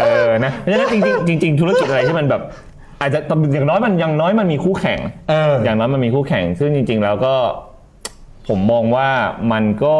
[0.00, 0.94] เออนะเพราะฉะนั้นจ
[1.28, 2.42] ริงๆจริง ๆ ธุรกิจอะไรที่มันแบบ
[3.00, 3.20] อาจจะ
[3.54, 4.98] อย่างน้อยมันอย่างน้อยมันมีคู่แข่ง
[5.30, 7.34] เออ อย่างน้อยมันมีคู่แข่ง ซึ่งจริง ๆ แล้วก็
[8.48, 9.08] ผมมองว่า
[9.52, 9.96] มันก็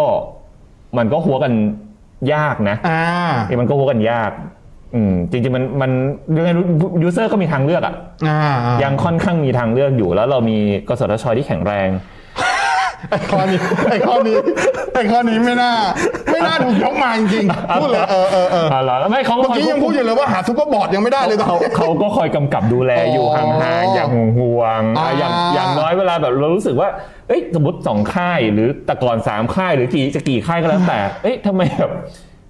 [0.99, 1.53] มันก็หัวกัน
[2.35, 3.03] ยากนะอ่า
[3.47, 4.31] เอ้ยมันก็หัวกันยาก
[4.95, 5.91] อืม จริงๆมันมัน
[6.37, 6.51] ยังไง
[7.03, 7.95] ยูเซอร์ก็มีทางเลือกอะ
[8.29, 11.89] อ่าอ่ายังค่อนข้างมีทางเลือกอยู่แล้วเรามีกสทชที่แข็งแรง
[13.11, 13.59] ไอ้ข้อนี้
[13.91, 14.37] ไอ้ข้อนี้
[14.95, 15.73] ไอ้ข้อนี้ไม่น่า
[16.33, 24.09] ไม่น่าถูกยกมาจริงๆพูดเลยเออเออเอออ๋อเหรอแล้วไม่เขาเมื่อกี้ยังพูดอยู่เลยว่าหา super board ยังไม่ได้เลยตอนเขานี้เขาก็คอยกำกับดูแลอยู่อ๋อห่างๆอย่าง
[24.39, 26.89] ห่วงๆอ่าอะอย่างอย่างน้อยเวลาแบบเรารู้สึกว่า
[27.29, 31.93] เอ้ยสมมติสองค่ายหรือแต่ก่อนสามค่ายหรือกี่จะกี่ค่ายก็แล้วแต่ เอ้ยทำไมแบบ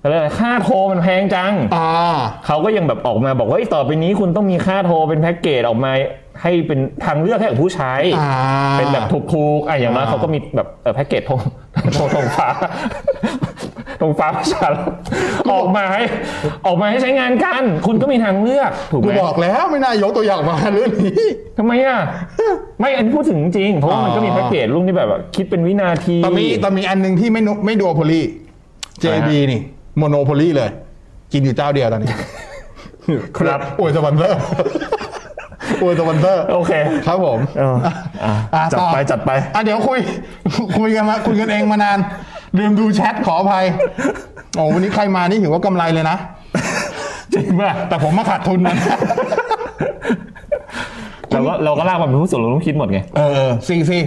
[0.03, 1.89] อะไรนะค่าโทรมันแพงจังอ่า
[2.47, 5.93] เขาก็ยังแบบออกมาบอกว่าเอ้ยต่อไปนี้คุณต้องมีค่าโทรเป็นแพ็กเกจออกมา
[6.43, 8.31] ให้เป็นทางเลือกให้กับผู้ใช้อ่า
[8.79, 11.41] เป็นแบบถูกๆอะอย่างน้อยอ่าเขาก็มีแบบเอ่อแพ็กเกจธง
[11.97, 12.49] ธงธงฟ้า
[14.01, 14.83] ธงฟ้าประชารัฐ
[15.53, 16.03] ออกมาให้
[16.67, 21.23] ออกมาให้ใช้งานกัน คุณก็มีทางเลือก ถูกไหกูบอกแล้วไม่น่ายกตัวอย่างมาเรื่องนี้
[21.59, 21.99] ทำไมอะ
[22.81, 29.61] ไม่อันนี้พูดถึงจริง เพราะว่ามันก็มีอ๋อแพ็กเกจรุ่นที่แบบว่าคิดเป็นวินาทีแต่มีแต่มีอันหนึ่งที่ไม่นุไม่ duopoly JIB นี่
[29.97, 30.71] monopoly เลย
[31.33, 32.13] กินอยู่เจ้าเดียวตอนนี้
[33.37, 34.39] ครับอวยสปอนเซอร์
[35.83, 36.73] อวยสปอนเซอร์โอเค
[37.07, 37.93] ครับผมเอออะ
[38.55, 40.01] อะจัดต่อไปจัดไปอะเดี๋ยวคุย
[40.79, 41.99] คุยกันมาคุยกันเองมานาน
[42.59, 43.65] ลืมดูแชทขออภัย
[44.55, 46.17] โอ้วันนี้ใครมานี่ถือว่ากำไรเลยนะ
[47.35, 48.75] จริงป่ะแต่ผมมาขาดทุนนะ
[51.33, 53.99] เราก็เราก็ลากมาเป็นผู้ส่วนลดต้องคิดหมดไง เออซีซี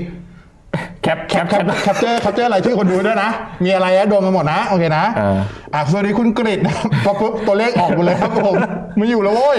[1.05, 3.29] แคปแคปแคปแคปเจอร์แคปเจอร์อะไรชื่อคนดูด้วยนะ
[3.63, 5.39] มีอะไรอะโดนมาหมดนะ โอเคนะอ่า
[5.73, 8.55] อะสวัสดีคุณกริตนะพอปุ๊บตัวเลขออกหมดเลยครับผม
[8.97, 9.57] ไม่อยู่แล้วโว้ย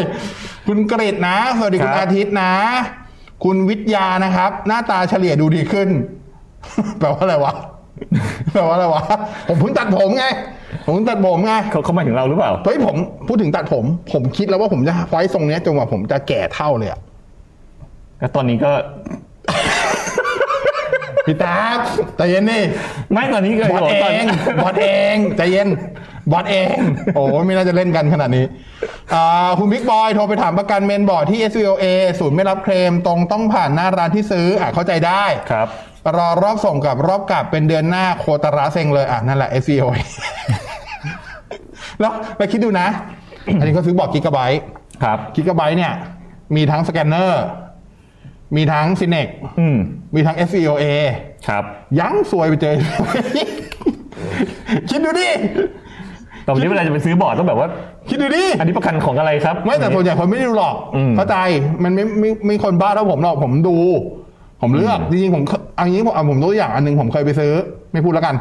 [0.67, 2.53] คุณกริตนะ สวัสดีคุณอาทิตย์นะ
[3.45, 5.89] คุณวิทยานะครับ หน้าตาเฉลี่ยดูดีขึ้น
[6.99, 7.55] แปลว่าอะไรวะ
[8.53, 9.03] แปลว่าอะไรวะ
[9.49, 10.25] ผมเพิ่งตัดผมไง
[10.85, 12.97] ผมเพิ่งตัดผมไงเขาเขาหมายถึงเราหรือเปล่าเฮ้ยผม
[13.29, 17.01] พูดถึงตัดผม ผมคิดแล้วว่าผมจะไว้ทรงเนี้ยจนกว่าผมจะแก่เท่าเลยอะ
[18.21, 18.73] ก็ตอนนี้ก็
[21.27, 21.57] พี่ตา
[22.17, 22.63] ใจเย็นนี่
[23.13, 24.27] ไม่ตอนนี้ก็บอดเอตอนง
[24.63, 25.69] บอดเองใจเย็น
[26.33, 26.77] บอดเอง
[27.15, 28.45] โอ้ยไม่น่าจะเล่นกันขนาดนี้
[29.15, 31.85] อ่าคุณบิ๊กบอยโทรไปถามประกันเมนบอร์ดที่ SVOA
[32.21, 35.69] ศูนย์ไม่รับเคลมตรงต้องผ่านหน้าร้านที่ซื้ออะเข้าใจได้ครับ
[36.17, 39.99] รอรอบส่งกับรอบกลับเป็นเดือนหน้าโคตรระเซ็งเลยอะนั่นแหละ SVOA
[42.01, 42.89] แล้วไปคิดดูนะ
[43.59, 44.61] อันนี้เขาซื้อบอร์ดกิกะไบต์
[45.03, 45.93] ครับกิกะไบต์เนี่ย
[46.57, 47.43] มีทั้งสแกนเนอร์
[48.57, 49.29] มีทั้งซินเนก
[49.61, 49.77] อืม
[50.15, 50.85] มีทั้ง SVOA
[51.49, 51.65] ครับ
[52.01, 52.75] ยังสวยไปเจอ
[54.89, 55.29] คิดดูดิ
[56.47, 57.69] ตอนนี้เวลาจะไปซื้อบอร์ดต้องแบบว่า
[58.09, 61.37] คิดดูดิ อันนี้ประกันของอะไรครับ ไม่แต่ส่วนใหญ่คนไม่ได้ดูหรอก อืมเข้าใจ
[61.83, 63.77] มันไม่ไม่ไม่คนบ้าเท่าผมหรอก ผมดู
[64.63, 67.53] ผมเลือก จริงๆ ผมเคเอันนี้ผมเอาผมตัวอย่างอันหนึงผมเคยไปซื้อ
[67.93, 68.35] ไม่พูดแล้วกัน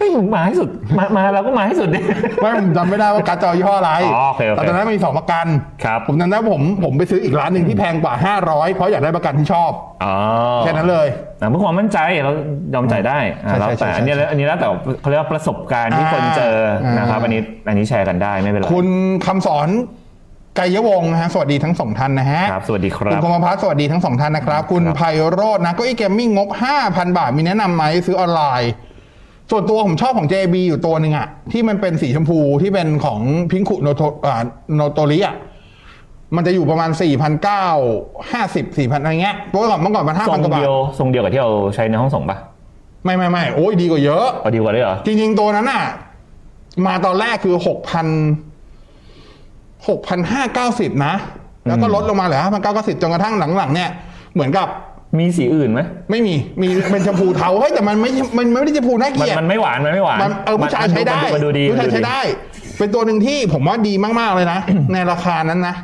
[0.00, 2.00] เฮ้ยมึงมาให้สุดมามาเราก็มาให้สุดดิ
[2.42, 5.46] ไม่ผมจำไม่ได้ว่าการ์ดจอยี่ห้ออะไรอ๋อโอเคโอเคแต่ตอนนั้นมีสองประกัน
[5.84, 9.70] ครับ ผมจำได้ว่าผมผมไปซื้ออีกร้านหนึ่งที่แพงกว่า 500 เพราะอยากได้ประกันที่ชอบ
[10.04, 10.14] อ๋อ
[10.60, 11.06] แค่นั้นเลย
[11.40, 12.32] อะเพื่อความมั่นใจเรา
[12.74, 14.68] ยอมจ่ายได้อะใช่แล้วใช่แต่ใช่อันนี้แล้วอันนี้แล้วแต่
[15.00, 18.86] เขาเรียกว่าประสบการณ์ที่คนเจออ่านนะครับอันนี้อันนี้แชร์กันได้ไม่เป็นไร คุณ
[19.26, 19.68] คำสอน
[20.56, 25.00] ไกยวงศ์นะฮะสวัสดีทั้งสองท่านนะฮะครับสวัสดีคคุรัณบคมพัฒน์สวัสดีทั้งสองท่านนะครับ คุณครับไพ
[25.32, 26.48] โรจน์นะเก้าอี้ gaming งบ
[26.82, 28.70] 5,000 บาทมีแนะนำไหมซื้อออนไลน์
[29.50, 34.42] ส่วนตัวผมชอบของ JB อยู่ตัวหนึ่งอะที่มันเป็นสีชมพูที่เป็นของพิงคุโนโตอ่า
[34.74, 35.36] โนโตริอะ
[36.36, 42.38] มันจะอยู่ประมาณ 4,950 4,000อะไรเงี้ยเมื่อก่อนเมื่อก่อนมันทรง5,000กว่าบาเดีทยวทรงเดียวกับที่เราใช้ในห้องส่งปะ
[43.04, 45.84] ไม่ไม่ไม่โอ้ยดีกว่าเยอะเอาดีกว่าเลยเหรอ จริง ๆ ตัวนั้นอะ
[46.86, 47.66] มาตอนแรกคือ 6,000
[49.86, 51.14] 6,590 นะ
[51.66, 53.90] แล้วก็ลดลงมาเหลือห้าพันเก้าก็สิบจนกระทั่งหลังๆเนี่ย
[54.34, 54.68] เหมือนกับ
[55.18, 62.20] มีสีอื่นไหมไม่มีมีเป็นชมพูเทาเฮ้ยแต่มันไม่มันไม่ได้ชมพูน่าเกมันลียดมันไม่หวานมันไม่หวานมันเออผู้ชายใช้ได้มันดูดีผู้ชายมันดูใช้ได้
[62.78, 64.58] เป็นตัวหนึ่งที่ผมว่าดีมากๆเลยนะ
[64.92, 65.74] ในราคานั้นนะ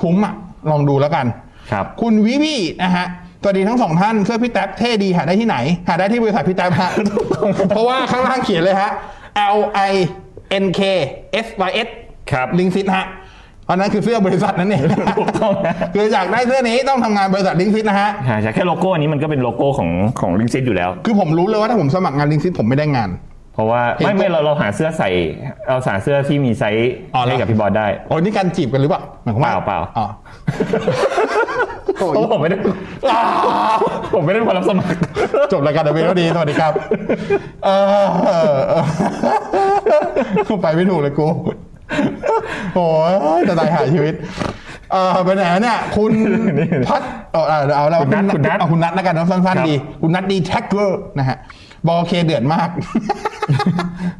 [0.00, 0.34] คุ้มอะ
[0.70, 1.26] ลองดูแล้วกัน
[1.72, 3.06] ครับ คุณวิวีนะฮะ
[3.42, 5.56] สวัสดีทั้งสองท่านเสื้อพี่แท็บเท่ดีหาได้ที่ไหน
[5.88, 6.90] หาได้ที่บริษัทพี่แท็บฮะ
[7.68, 8.90] เพราะว่าข้างล่างเขียนเลยฮะ
[9.56, 9.92] L I
[10.62, 10.80] N K
[11.44, 11.88] S Y S
[12.32, 13.04] ครับลิงซิตฮะ
[13.70, 14.82] อันนั้นคือเสื้อบริษัทนั่นเอง
[15.18, 23.10] ถูกต้องนะคืออยากได้เสื้อนี้ต้องทำงานบริษัท Linksys นะฮะใช่ใช่แค่โลโก้อันนี้มันก็เป็นโลโก้ของของ Linksys อยู่แล้ว คือผมรู้เลยว่าถ้าผมสมัครงาน Linksys ผมไม่ได้งาน
[23.54, 25.08] เพราะว่าเห็นไม่ไม่ตัวเราเราหาเสื้อใส่
[25.68, 30.06] เราหาเสื้อที่มีไซส์อ๋อเหรอ ให้กับพี่บอลได้ โอ้นี่การจีบกันหรือเปล่าหมายความว่าเปล่าเปล่า อ๋อ
[31.98, 32.56] โอ้ย เพราะผมไม่ได้
[33.10, 33.20] อ้า
[33.76, 33.78] ว
[34.14, 34.96] ผมไม่ได้คนรับสมัคร
[35.52, 36.72] จบรายการเดบิวต์ดี สวัสดีครับ
[37.64, 38.74] เออเออเอ
[40.54, 41.26] อไปไม่ถูกเลยกู
[42.74, 42.86] โอ้
[43.38, 44.14] ยจะตายหาชีวิต
[44.92, 46.12] เออไปไหนเนี่ย คุณ
[46.88, 51.38] พัดเอาเอาเอาแล้วคุณนัทคุณนัทเอาคุณนัทแล้วกันเนอะสั้นครับๆดี คุณนัทดีแท็กเกอร์นะฮะ
[51.88, 52.68] บอลเคเดือดมาก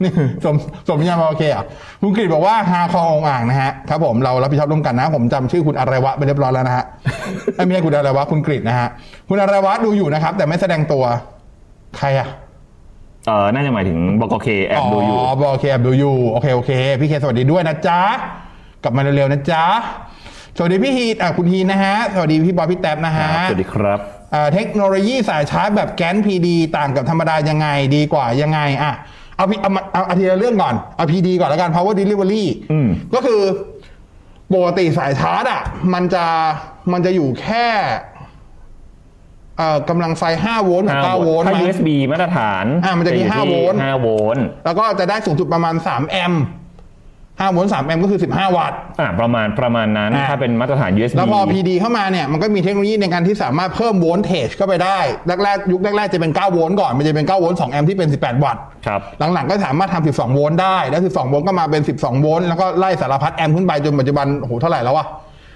[0.02, 0.12] นี่
[0.44, 0.54] สม
[0.88, 1.64] สมญาบอลเคอะ
[2.02, 6.84] คุณกฤษบอกว่าฮาคอองอ่างนะฮะครับผมเรารับผิดชอบร่วมกันนะ ผมจำชื่อคุณอะไรวะไปเรียบร้อยแล้วนะฮะ
[7.54, 8.88] เอ้ยไม่ใช่คุณอะไรวะคุณกฤษนะฮะ
[9.28, 11.04] คุณอะไรวะดูอยู่นะครับ แต่ไม่แสดงตัว
[11.98, 12.28] ใครอะ
[13.26, 18.00] เออน่าจะหมายถึงบกเคแอบดูอยู่อ๋อบอเคแอบดูอยู่โอเคโอเค พี่เคสวัสดีด้วยนะจ๊ะ
[18.82, 19.64] กลับมาเร็วๆนะจ๊ะ
[20.56, 23.98] สวัสดีพี่ฮีนอะคุณฮีนนะฮะ สวัสดีพี่บอยพี่แท็บนะฮะ สวัสดีครับ
[24.34, 28.92] อ่าเทคโนโลยีสายชาร์จแบบแก๊น PD ต่างกับธรรมดายังไงดีกว่ายังไงอะ
[29.36, 33.40] เอาพี่เอามาเอาเอาทีละเรื่องก่อน เอา PD ก่อนแล้วกัน power delivery อืมก็คือ
[34.54, 36.24] ปกติสายชาร์จอะมันจะ
[36.92, 37.66] มันจะอยู่แค่
[38.09, 38.09] เอ่อ
[39.88, 46.44] กำลังไฟ 5 โวลต์กับ9โวลต์ถ้ามั้ง USB มาตรฐานอ่ามันจะมีอยู่ห้าที่โวลต์5โวลต์แล้วก็จะได้สูงสุดประมาณ 3 แอมป์
[47.40, 54.98] 5โวลต์3แอมป์ก็คือ 15 วัตต์อ่าประมาณประมาณนั้นอ่าถ้าเป็นมาตรฐาน USB แล้วพอ PD เข้ามาเนี่ย มันก็มีเทคโนโลยีในการที่สามารถเพิ่ม voltage เข้าไปได้
[55.44, 59.00] แรกๆ ยุคแรกๆ จะเป็น 9 โวลต์ก่อน มันจะเป็น 9 โวลต์2แอมป์ที่เป็น 18 วัตต์ครับ
[59.34, 65.06] หลังๆ ก็สามารถทำ12 โวลต์ได้ แล้ว 12 โวลต์ก็มาเป็น 12 โวลต์แล้วก็ไล่สารพัดแอมป์ขึ้นไปจนปัจจุบันโอ้โหเท่าไหร่แล้ววะ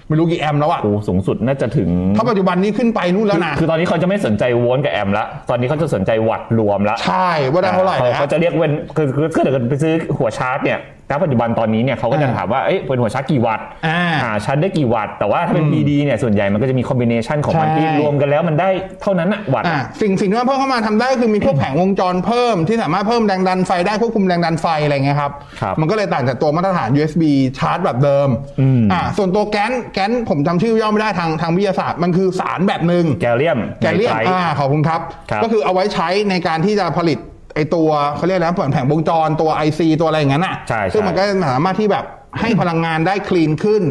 [0.07, 18.69] ไม่รู้กี่แอมป์แล้วอะโอ้สูงสุดน่าจะถึง ถ้าปัจจุบันนี้ขึ้นไปนู่นแล้วนะคือตอนนี้เขาจะไม่สนใจโวลต์กับแอมป์ละตอนนี้เขาจะสนใจวัตต์รวมละใช่ว่าได้เท่าไหร่เขานะเขาจะเรียกเป็นคือคือคือถ้าเกิดไปซื้อหัวชาร์จเนี่ย ณปัจจุบันตอนนี้เนี่ยเขาก็จะอ่าถามว่าเอ้ยเป็นหัวชาร์จกี่วัตต์อ่าชาร์จได้กี่วัตต์ แต่ว่าถ้าเป็น PD เนี่ยส่วนใหญ่มันก็จะมี combination ของมันใช่ที่รวมกันแล้วมันได้
[19.01, 27.23] เท่านั้นอะวัตต์อ่าสิ่งสิ่งที่มันเพิ่มเข้ามาทำได้ก็คือมีพวกแผงวงจรเพิ่มที่สามารถเพิ่มแรงดันไฟได้ควบคุมแรงดันไฟอะไรเงี้ยครับครับมันก็เลยต่างจากตัวมาตรฐาน USB
[27.57, 37.19] ชาร์จแบบเดิมอืมอ่าส่วนตัวแกนแกนผมจำชื่อย่อไม่ได้ทางทางวิทยาศาสตร์มันคือสารแบบหนึ่งแกลเลียมแกลเลียมไนไตรอ่าขอบคุณครับครับ ก็คือเอาไว้ใช้ในการที่จะผลิต
[37.55, 42.05] ไอตัวเขาเรียกอะไรนะแผงวงจรตัว IC ตัวอะไรอย่างนั้นอะใช่ใช่ ซึ่งมันก็สามารถที่แบบ
[42.39, 43.83] ให้พลังงานได้คลีนขึ้น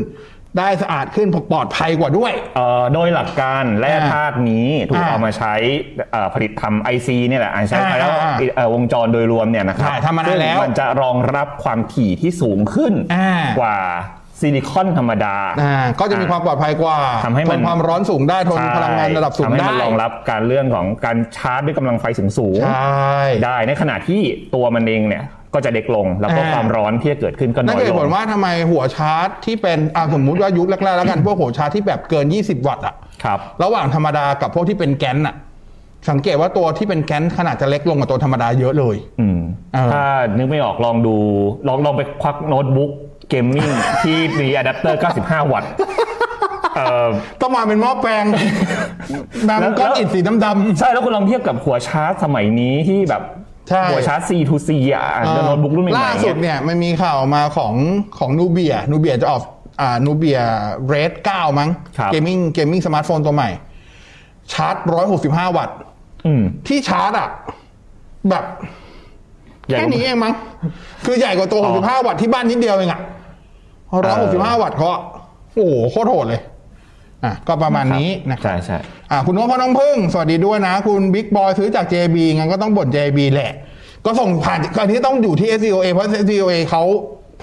[0.59, 5.55] ได้สะอาดขึ้นปลอดภัยกว่าด้วย เอ่อโดยหลักการแร่อ่าธาตุนี้ถูกอ่าเอามาใช้
[6.13, 13.79] เอ่อผลิตทำ IC เนี่ยแหละอ่าใช้อ่าแล้วอ่าเอ่อวงจรโดยรวมเนี่ยนะครับใช่ทำมานานซึ่งแล้วมันจะรองรับความถี่ที่สูงขึ้นอ่ากว่า
[14.41, 24.21] ซิลิคอนธรรมดา อ่าก็จะมีความปลอดภัยกว่าทำให้มัน ทนความร้อนสูงได้ทนใช่พลังงานระดับสูงทำให้ได้มันรองรับการเรื่องของการชาร์จด้วยกำลังไฟสูงสูงๆ ใช่ ได้ในขณะที่
[24.55, 32.95] ตัวมันเองเนี่ยก็จะเด็กลง แล้วก็อ่า ความร้อนที่จะเกิดขึ้นก็นั่น้นอยคือเหลตุผงลว่าทำไมหัวชาร์จที่เป็นอ่าสมมุติว่ายุคแรกๆแล้วกัน พวกหัวชาร์จที่แบบเกิน 20 วัตต์อะ
[33.25, 35.35] ครับ ระหว่างธรรมดากับพวกที่เป็นแกนอะ
[36.11, 39.41] สังเกตว่าตัวที่เป็นแกนขนาดจะเล็กลงกว่าตัวธรรมดาเยอะเลย อืม
[39.75, 40.05] เออถ้า
[40.37, 41.17] นึกไม่ออกลองดู
[41.69, 42.91] ลองลองไปควักโน้ตบุ๊ก
[43.29, 43.69] gaming
[44.03, 45.71] ที่มีอะแดปเตอร์ 95 วัตต์
[46.77, 47.09] เอ่อ
[47.41, 48.25] ต้องมาเป็นหม้อแปลง
[49.47, 53.23] แบบแล้วก้อนอิฐสีดำ ใช่แล้วคุณลองเทียบกับหัวชาร์จสมัยนี้ที่แบบ
[53.69, 57.75] ใช่ หัวชาร์จ C to C อะๆโน้ตบุ๊กรุ่นใหม่ๆล่าสุดเนี่ยเนี่ยมันมีข่าวมาของ
[58.19, 59.43] ของ Nubia Nubia จะออก
[59.81, 63.51] อ่า Nubia Red 9มั้งครับ gaming gaming smartphone ตัวใหม่
[64.53, 64.77] ชาร์จ
[65.17, 65.77] 165วัตต์
[66.27, 67.29] อืมที่ชาร์จอะ
[68.31, 68.45] แบบ
[69.69, 70.35] ใหญ่กว่าแค่นี้เองมั้ง
[71.05, 73.01] คือใหญ่กว่าตัว อ๋อ 65 วัตต์ที่บ้านนิดเดียวเองอะ
[74.03, 75.01] ร้อยหกสิบห้าวัตต์เขาอะ
[75.55, 76.41] โอ้โหโคตรโหดเลย
[77.25, 78.79] อะ ก็ประมาณนี้นะครับใช่ใช่
[79.11, 83.53] อะคุณนพพน้องพึ่ง สวัสดีด้วยนะ คุณบิ๊กบอยซื้อจาก JB งั้นก็ต้องบ่น JB แหละ
[84.07, 86.83] ก็ส่งผ่านอันนี้ต้องอยู่ที่ SCOA เพราะ SCOA เขา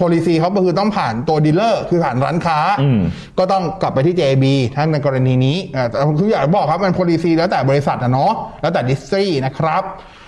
[0.00, 3.00] policy เขาก็คือต้องผ่านตัว dealer คือผ่านร้านค้าอืม
[3.38, 10.21] ก็ต้องกลับไปที่ JB ถ้าในกรณีนี้อ่าแต่คืออยากบอกครับมัน policy แล้วแต่บริษัทอะเนาะแล้วแต่ดิสทรีนะครับอืม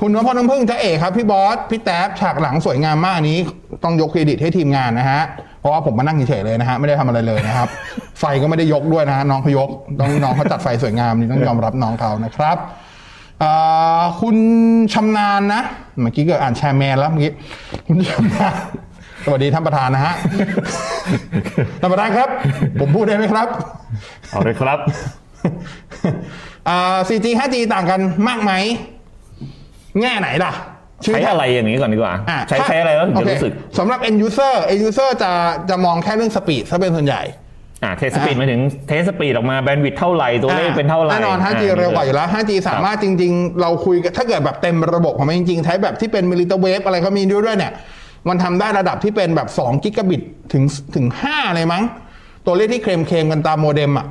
[0.00, 3.38] คุณนพพน้องพึ่งจะเอกครับพี่บอสพี่แท็บฉากหลังสวยงามมากนี้
[3.84, 5.22] ต้องยกเครดิตให้ทีมงานนะฮะ
[5.60, 7.68] เพราะว่าผมมานั่งเฉยๆเลยนะฮะไม่ได้ทำอะไรเลยนะครับ
[8.20, 9.68] ไฟก็ไม่ได้ยกด้วยนะฮะน้องเขายก
[10.00, 12.56] ต้องน้องเขาจัดไฟสวยงามนี่ต้องยอมรับน้องเขานะครับ
[14.20, 14.36] คุณ
[14.94, 15.62] ชำนาญนะ
[16.00, 17.32] เมื่อกี้เกิดอ่าน chairman แล้วเมื่อกี้
[17.86, 18.54] คุณชำนาญ
[19.24, 20.14] สวัสดีท่านประธานนะฮะ
[21.80, 22.28] ท่านประธานครับ
[22.80, 23.48] ผมพูดได้ไหมครับ
[24.30, 24.78] เอาเลยครับ
[27.08, 28.52] 4G 5G ต่างกันมากไหม
[30.00, 30.52] แง่ไหนล่ะ
[31.02, 35.32] ใช้อะไรอย่างนี้ก่อนดีกว่าอะใช้ถ้าใช้อะไรแล้วถึงโอจะเครู้สึกสำหรับ end user end user จะ
[35.70, 37.22] จะมองแค่เรื่อง speed ซะเป็นส่วนใหญ่
[37.84, 46.24] อ่า test speed มาถึง test speed ออกมา bandwidth เท่าไหร่ตัวเลขเป็นเท่าไหร่แน่นอน 5G เร็วกว่าอยู่แล้ว 5G สามารถจริง ๆ เราคุยกันถ้าเกิดแบบเต็มระบบของมันจริงๆ ใช้แบบที่เป็น
[46.30, 47.72] millimeter wave อะไรเขามีด้วยด้วยเนี่ย
[48.28, 50.22] มันทำได้ระดับที่เป็นแบบ2กิกะบิต
[50.52, 51.82] ถึงถึง 5 เลยมั้ง
[52.46, 54.06] ตัวเลขที่เคลมเคลมๆกันตามโมเด็มอะ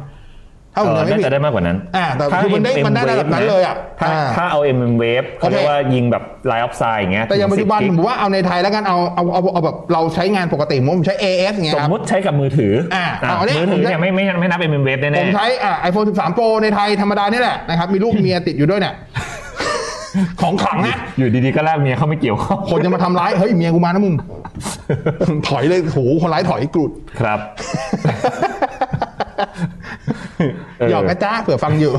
[0.74, 15.74] ถ้าผมเออจำไม่น่าผิดจะได้มากกว่านั้นอ่าแต่ถ้าคือมันได้ MM มันได้ระดับนั้นเลยอะถ้าอ่าถ้าเอา MM wave เขาเรียกโอเคว่ายิงแบบ line of sight อย่างเงี้ยแต่อย่างปัจจุบันถึผม10ว่าเอาในไทยแล้วกันเอาเอาเอาเอาแบบเราใช้งานปกติผมใช้ AS อย่างเงี้สยมครับมติใช้กับมือถืออะอ่าเอาเนี่ยมือถือผมใช้เนี่ยไม่ไม่ไม่นับ MM wave แน่ผมใช้อ่า
[15.90, 18.94] iPhone 13 Pro ในไทยธรรมดานี่แหละนะครับมีลูกเมียติดอยู่ด้วยเนี่ย
[20.42, 24.16] ของขลังนะๆอยู่ดีๆก็ลากเมียเข้าไม่เกี่ยวข้องคนจะมาทำร้ายเฮ้ยเมียกูมานะมึง
[25.48, 27.40] ถอยเลยโหคนร้ายถอยกรูดครับ
[28.06, 29.81] เออ
[30.90, 31.94] หยอกนะจ้าเผื่อฟังอยู่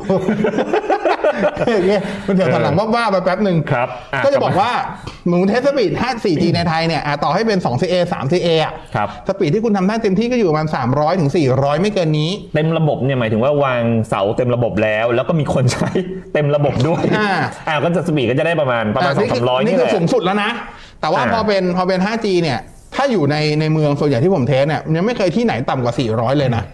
[1.72, 4.70] อย่างเงี้ยมันเถื่อนถอนหลังว่าๆไปแป๊บหนึ่งครับอะก็จะบอกว่า
[5.28, 15.90] หมู test speed 5 4G ในไทยเนี่ยอะต่อให้เป็น 2CA 3CA อะครับ speed ที่คุณทำได้เต็มที่ก็อยู่ประมาณ 300ถึง400 ไม่เกินนี้ เต็มระบบเนี่ยหมายถึงว่าวางเสาเต็มระบบแล้ว แล้วก็มีคนใช้
[16.32, 17.30] เต็มระบบด้วยอ่า
[17.68, 20.50] อ่าก็จะ speed ก็จะได้ประมาณประมาณสองคืสามร้อยนี่นี่คือแหละสูงสุดแล้วนะ
[21.00, 22.58] แต่ว่าอ่าพอเป็นพอเป็น 5G เนี่ย
[22.96, 26.64] ถ้าอยู่ในในเมืองส่วนใหญ่ที่ผม test เนี่ยยังไม่เคยที่ไหนต่ำกว่า 400 เลยนะ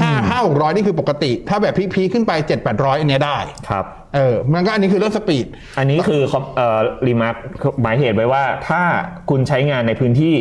[0.00, 3.84] ห้าห้าหกร้อยนี่คือปกติ ถ้าแบบ peak ๆขึ้นไป7 8 0 0อันเนี้ยได้ครับ
[4.16, 5.46] เออมันก็อันนี้คือเรื่อง speed
[5.78, 6.22] อันนี้คือ
[6.56, 7.36] เอ่อ remark
[7.82, 8.82] หมายเหตุไว้ว่า ถ้า
[9.30, 10.36] คุณใช้งานในพื้นที่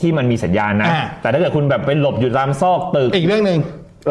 [0.00, 3.60] ที่มันมีสัญญาณนะอ่าแต่ถ้าเกิดคุณแบบไปหลบอยู่ตามซอกตึกอีกเรื่องหนึ่ง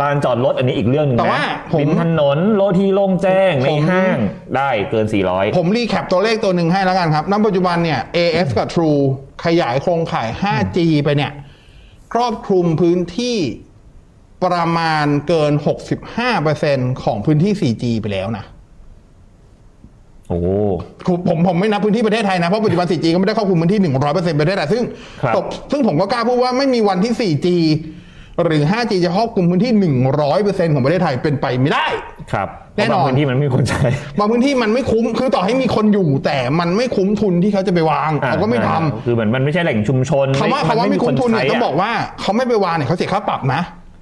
[0.01, 4.17] ลานจอดรถอันนี้อีกเรื่องหนึงแต่นะว่าผมริมถนนโลที่โล่งแจ้งในผมห้าง
[4.55, 9.01] ได้เกิน 400 ผมรีแคปตัวเลขตัวหนึ่งให้แล้วกันครับณปัจจุบันเนี่ย AS กับ True
[9.45, 11.31] ขยายโครงข่าย 5G ไปเนี่ย
[12.13, 13.37] ครอบคลุมพื้นที่
[14.43, 15.53] ประมาณเกิน
[16.27, 18.45] 65%ของพื้นที่ 4G ไปแล้วนะ
[20.29, 20.39] โอ้
[21.07, 24.83] ผมผมผมไม่นับพื้นที่ประเทศไทยนะ เพราะปัจจุบัน 4G ก็ไม่ได้ครอบคลุมพื้นที่ 100%ประเทศไทยซึ่ง
[25.23, 27.47] ครับตกซึ่งผมก็กล้าพูดว่าไม่มีวันที่ 4G
[28.43, 29.71] หรือ 5G จะครอบคลุมพื้นที่
[30.23, 31.85] 100%ของประเทศไทยเป็นไปไม่ได้
[32.33, 32.47] ครับ
[32.77, 33.87] แน่นอนเพราะบางพื้นที่มันไม่มีคนใช้
[34.19, 43.61] บางพื้นที่มันไม่คุ้ม คือต่อให้มีคนอยู่แต่มันไม่คุ้มทุนที่เขาจะไปวางเขาก็ไม่ทำคือเหมือนมันไม่ใช่แหล่งชุมชนคำว่าคำว่าไม่คุ้มทุนเนี่ยต้องบอกใช้ะว่าเขาไม่ไปวางเนี่ยเขาเสียค่าปรับนะ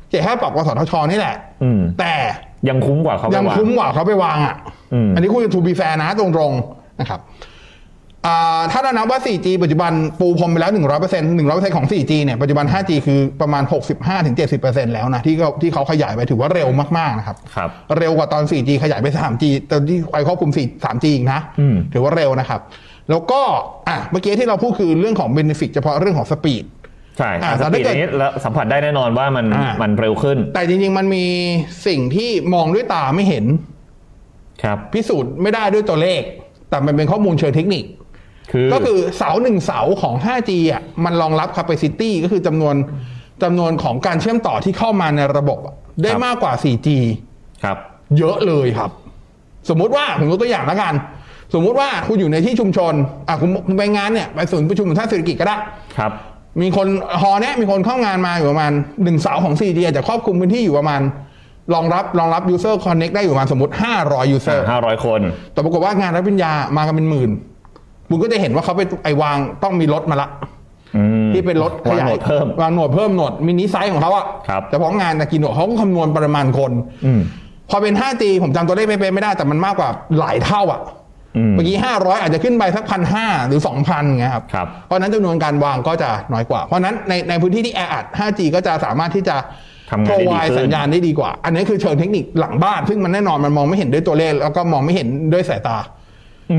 [0.10, 2.13] เสียค่าปรับกสทชนี่แหละอืมแต่
[2.70, 4.56] ยังคุ้มกว่าเขาไปยังวางคุ้มกว่าเขาไปวางอะ
[4.94, 7.22] อืมอันนี้คุยกัน to be fair นะตรงๆนะครับ
[8.28, 13.63] อ่าถ้าเรานับว่า 4G ปัจจุบันปูพรมไปแล้ว 100% 100%ของ 4G เนี่ยปัจจุบัน 5G คือประมาณ
[14.30, 22.60] 65-70%แล้วนะที่เขาที่เขาขยายไปถือว่าเร็วมากๆนะครับครับ เร็วกว่าตอน 4G ขยายไป 3G ตอนที่ไปครอบคลุม 4 3G อีกนะอืมถือว่าเร็วนะครับ
[23.10, 23.41] แล้วก็
[23.88, 26.65] อะเมื่อกี้ที่เราพูดคือเรื่องของ benefit เฉพาะเรื่องของ speed
[27.17, 31.25] ใช่อ่าสแต่ถ้าปีดเกิดนี้แล้วสัมผัสได้แน่นอนว่ามันอ่ามัมันเร็วขึ้น แต่จริง ๆ มันมี
[31.88, 33.45] สิ่งที่มองด้วยตาไม่เห็น
[34.63, 36.21] ครับ พิสูจน์ไม่ได้ด้วยตัวเลข
[36.69, 37.84] แต่มันเป็นข้อมูลเชิงเทคนิค
[38.51, 42.75] คือก็คือเสาหนึ่งเสาของ 5G อะมันรองรับ capacity ก็คือจำนวน
[43.43, 46.88] จำนวนของการเชื่อมต่อที่เข้ามาในระบบอะได้มากกว่า 4G
[47.63, 47.78] ครับ
[48.17, 48.91] เยอะเลยครับ
[49.69, 50.93] สมมุติว่าผมยกตัวอย่างแล้วกัน
[51.54, 52.93] สมมุติว่าคุณอยู่ในที่ชุมชน
[53.28, 55.58] อะคุณคุณไปงานเนี่ยไปศูนย์ประชุมของท่าเศรษฐกิจก็ได้
[55.97, 56.12] ครับ
[56.62, 56.88] มีคน
[57.22, 58.72] ฮอเนี้ยมีคนเข้างานมาอยู่ประมาณ
[59.04, 61.02] หนึ่งเสาของ 4G อาจจะครอบคลุมพื้นที่อยู่ประมาณ
[61.74, 65.20] รองรับรองรับ user connect ได้อยู่ประมาณสมมติ 500 user ห้าร้อยคน
[65.54, 67.30] แต่ปรากฏว่างานรับปริญญามากันเป็นหมื่น
[68.10, 70.28] คุณก็จะเห็นว่าเขาไปไอวางต้องมีรถมาละ
[70.96, 76.72] อืมที่เป็นรถขยาวางโหนยดเพิ่มวางโหนดเพิ่มโหนดมินิไซส์ของเขาอะครับแต่เพราะงานนะกินโหนดเขาก็คำนวณปริมาณคน
[77.06, 77.22] อืม
[77.70, 79.89] พอเป็น 5G ผมจำตัวเลขไม่เป็นไม่ได้แต่มันมากกว่า
[80.20, 80.94] หลายเท่าอะอืม
[81.54, 89.36] เมื่อกี้500อาจจะขึ้นไปสักพันห้าหรือ2,000อย่างเงี้ยครับครับเพราะฉะนั้นจำนวนการวางก็จะน้อยกว่า เพราะฉะนั้นในในพื้นที่ที่แออัด 5G ก็จะสามารถที่จะ
[89.91, 95.94] ทำงานได้ดี provide ขึ้นสัญญาณได้ดีกว่า อันนี้คือเชิงเทคนิคหลังบ้าน ซึ่งมันแน่นอนมันมองไม่เห็นด้วยตัวเลขแล้วก็มองไม่เห็นด้วยสายตาอืม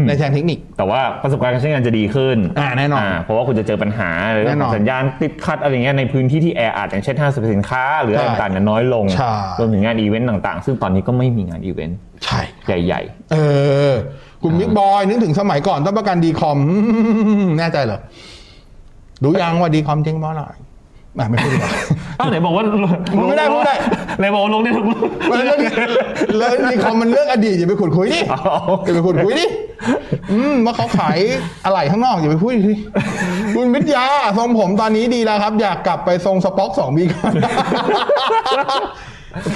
[0.06, 12.40] ในเชิงเทคนิค แต่ว่าประสบการณ์การใช้งานจะดีขึ้นอ่าแน่นอนเพราะว่าคุณจะเจอปัญหาเรื่องแน่นขออนงสัญญาณติดขัดอะไรเงี้ยในพื้นที่ที่แออัดอย่างเช่นห้างสรรพสินค้า หรืออะไรใช่ต่างๆเนี่ยน้อยลงใช่รวมถึงงานอีเวนต์ต่าง ๆ ซึ่งตอนนี้ก็ไม่มีงานอีเวนต์ใช่
[12.86, 13.00] ใหญ่
[13.32, 13.36] เอ
[13.90, 13.92] อ
[14.42, 16.58] คุณบิ๊กบอยนึกถึงสมัยก่อนต้องประกันดีคอม
[17.58, 17.98] แน่ใจเหรอ
[19.24, 20.44] รู้ยังว่าดีคอมจริงเพราะอะไร
[21.18, 22.62] อะไม่พูดดีกว่าๆอ้าวไหนบอกว่า
[23.28, 23.74] ไม่ได้พูดได้
[24.18, 25.00] ไหนบอกว่าลงได้ทุกรุ่น
[25.30, 25.58] มันเรื่อง
[26.36, 28.40] เรื่องดีคอมมันเรื่องอดีตอย่าไปขุดคุยดิอ๋อ
[28.84, 29.46] อย่าไปขุดคุยดิ
[30.32, 31.18] อืมว่าเขาขาย
[31.64, 32.74] อะไรข้างนอกอย่าไปพูดดิ
[33.54, 34.04] คุณวิทยา
[34.38, 37.32] ทรงผมตอนนี้ดีแล้วครับ อยากกลับไปทรงสป็อกสองปีก่อน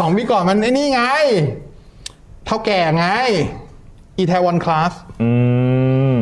[0.01, 1.03] สองปีก่อนมันไอ้นี่ไง
[2.46, 3.07] เท่าแก่ไง
[4.18, 4.92] อีเทวอนคลาส
[5.23, 5.31] อื
[6.16, 6.18] ม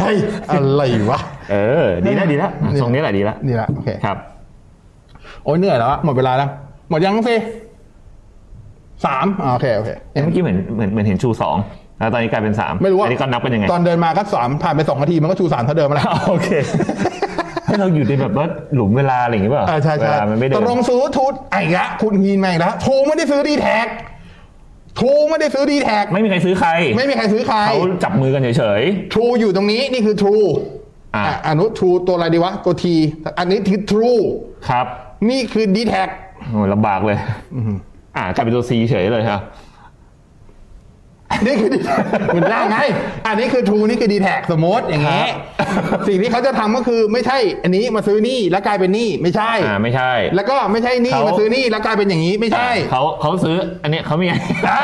[0.00, 0.16] เฮ้ย
[0.50, 4.16] อะไรวะ เออ ดีแล้วดีแล้วอะทรงนี้แหละดีแล้วนี่ละโอเคครับ
[5.44, 6.48] โอ้ยเหนื่อยแล้วอะหมดเวลาแล้ว
[6.90, 7.36] หมดยังสิ
[9.04, 11.56] สามอ่าโอเคโอเคเอ๊ะเมื่อกี้เหมือนเหมือนเหมือนเห็นชูสอง
[11.98, 16.48] แล้วตอนนี้กลายเป็นสามไม่รู้ว่าอันนี้ก็นับเป็นยังไง ตอนเดินมาก็สามผ่านไปสองนาทีมันก็ชูสามเท่าเดิมแล้วโอเค
[17.66, 23.86] ให้เราอยู่ในแบบว่าหลุมเวลาอะไรอย่างงี้เปล่าอ่าใช่เวใช่ลามันไม่เดิตนกลงซื้อทูตไอ้ละคุณยินมาอีกแล้วทูไม่ได้ซื้อดีแท็ก
[24.98, 30.46] ทูไม่ได้ซื้อดีแท็กไม่มีใครซื้อใคร ไม่มีใครซื้อใครเขาจับมือกันเฉยทรูอยู่ตรงนี้นี่คือ True
[31.16, 32.94] อะอะอนุทรูตัวอะไรดีวะ ตัวที
[33.38, 34.86] อันนี้คือ True ๆครับ
[35.30, 35.94] นี่คือ d t แท
[36.50, 37.18] โอ้ยลำบากเลย
[38.16, 39.40] อ่ากลายเป็นตัวซีเฉยเลยครับ
[41.46, 41.90] นี่คือ d t แท
[42.34, 42.78] คุณล่างไง
[43.26, 45.24] อันนี้คือ True นี่คือ d t แทสมมติอย่างงี้
[46.08, 54.82] สิ่งที่เขาจะทำก็คือไม่ใช่ อันนี้มาซื้อนี่แล้วกลายเป็นนี่ไม่ใช่ อ่าไม่ใช่ แล้วก็ไม่ใช่นี่เขามาซื้อนี่แล้วกลายเป็นอย่างนี้ไม่ใช่ เขาเขาซื้ออันเนี้ยเขามีอ่า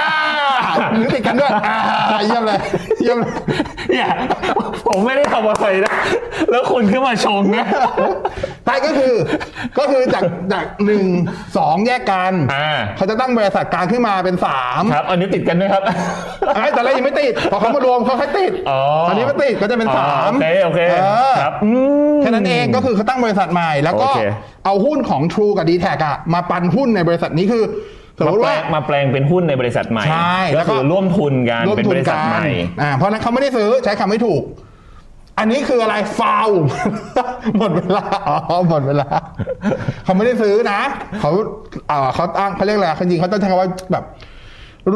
[0.92, 2.60] หรือติดกันด้วยอ่าเยี่ยมเลย
[3.02, 3.32] เยี่ยมเลย
[3.96, 4.08] อย่า
[4.86, 5.94] ผมไม่ได้ทำอะไรนะ
[6.50, 7.66] แล้วคุณขึ้นมาชงนะ
[8.66, 9.14] ใช่ก็คือ
[9.78, 11.04] ก็คือจากจากหนึ่ง
[11.56, 15.82] สองแยกกันอ่าเขาจะตั้งบริษัทกลางขึ้นมาเป็นสามครับ อันนี้ติดกันไหมครับ
[16.54, 21.70] ไอ้แต่แรกยังไม่ติดพอเขามารวมเขาค่อยติดอ๋อตอนนี้ไม่ติดก็จะเป็นอ๋อสามโอเคโอเคเออครับอื
[22.14, 24.20] มแค่นั้นเองก็คือเขาตั้งบริษัทใหม่แล้วก็โอเค
[24.64, 27.64] เอาหุ้นของ True กับ d t แทอะมาปันหุ้นในบริษัทนี้คือ
[28.20, 32.46] สมมมาติแปลว่างมาแปลงเป็นหุ้นในบริษัทใหม่ใช่แล้ก็วก็คือร่วมทุนกันร่วมเป็นทุบนริษัทกันใหม่
[32.82, 34.42] อ่าเพราะฉะนั้นเขาไม่ได้ซื้อใช้คำไม่ถูก
[35.38, 36.48] อันนี้คืออะไรฟาว
[37.58, 39.08] หมดเวลาอ๋อหมดเวลา
[40.04, 40.80] เขาไม่ได้ซื้อนะ
[41.20, 41.30] เขา
[41.90, 44.04] อ่าเขาตั้งเขาเรียกอะไรจริงๆเขาต้องใช้คำว่าแบบ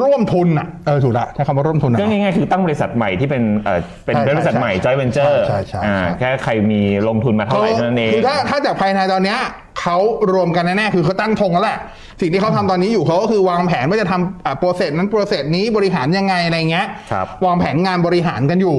[0.01, 9.39] ร่วมทุนอะเออถูกละใช้คำว่าร่วมทุนนะ ก็ง่ายๆคือตั้งบริษัทใหม่ที่เป็นเอ่อเป็นใช่บริษัทใหม่ใช่จอยเวนเจอร์ใช่ใช่ใช่อ่าแค่ใครมีลงทุนมาเท่าไหร่เท่านั้นเอง คือถ้าถ้าจากภายในตอนเนี้ย
[9.81, 9.97] เขา
[10.33, 11.79] รวมกันแน่ๆคือเขาตั้งธงแล้วแหละ
[12.21, 18.79] สิ่งที่เขาทำตอนนี้อยู่เขาก็คือวางแผนว่าจะทำอ่า process นั้น process นี้บริหารยังไงอะไรเงี้ยครับ วางแผนงานบริหารกันอยู่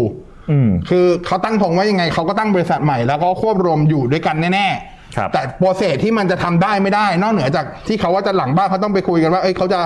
[0.52, 9.80] อืม คือเขาตั้งธงว่ายังไงเขาก็ตั้งบริษัทใหม่แล้วก็ควบรวมอยู่ด้วยกันแน่ๆ ครับแต่ process ที่มันจะทำได้ไม่ได้ นอกเหนือจากที่เขาว่าจะหลังบ้านเขาต้องไปคุยกันว่าเอ้ยเขาจะ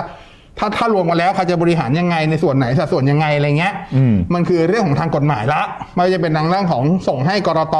[0.58, 5.62] ถ้าถ้ารวมกันแล้วเขาจะบริหารยังไงในส่วนไหนสัดส่วนยังไงอะไรเงี้ยอืมมันคือเรื่องของทางกฎหมายละ
[5.94, 7.76] ไม่ว่าจะเป็นทางเรื่องของส่งให้กรต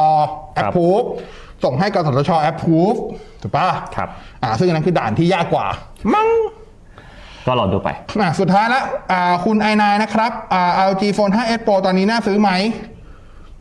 [0.56, 1.06] ครับ approve
[1.64, 2.98] ส่งให้กสทช approve
[3.42, 4.08] ถูกปะครับ
[4.42, 5.66] อ่า ซึ่งอันนั้นคือด่านที่ยากกว่า
[6.14, 6.28] มั้ง
[7.46, 7.88] ก็รอดูไป
[8.20, 12.50] อะสุดท้ายแล้วอ่าคุณไอนายนะครับอ่า LG Phone 5s Pro ตอนนี้น่าซื้อไหม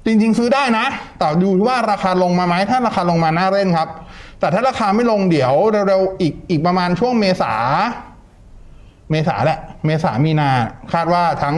[0.06, 0.86] จริง ๆ ซื้อได้นะ
[1.20, 3.90] แต่ดูที่ว่าราคาลงมาไหม ถ้าราคาลงมาน่าเล่นครับ
[4.40, 5.54] แต่ถ้าราคาไม่ลงเดี๋ยว
[5.88, 7.54] เร็วๆอีกอีกประมาณช่วงเมษา
[9.12, 10.50] เมษาแหละ เมษามีนา
[10.94, 11.56] คาดว่าทั้ง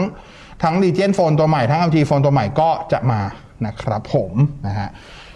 [0.64, 3.20] ทั้งดีเจนโฟนตัวใหม่ทั้ง LG โฟนตัวใหม่ก็จะมา
[3.66, 4.32] นะครับผม
[4.68, 4.90] นะฮะ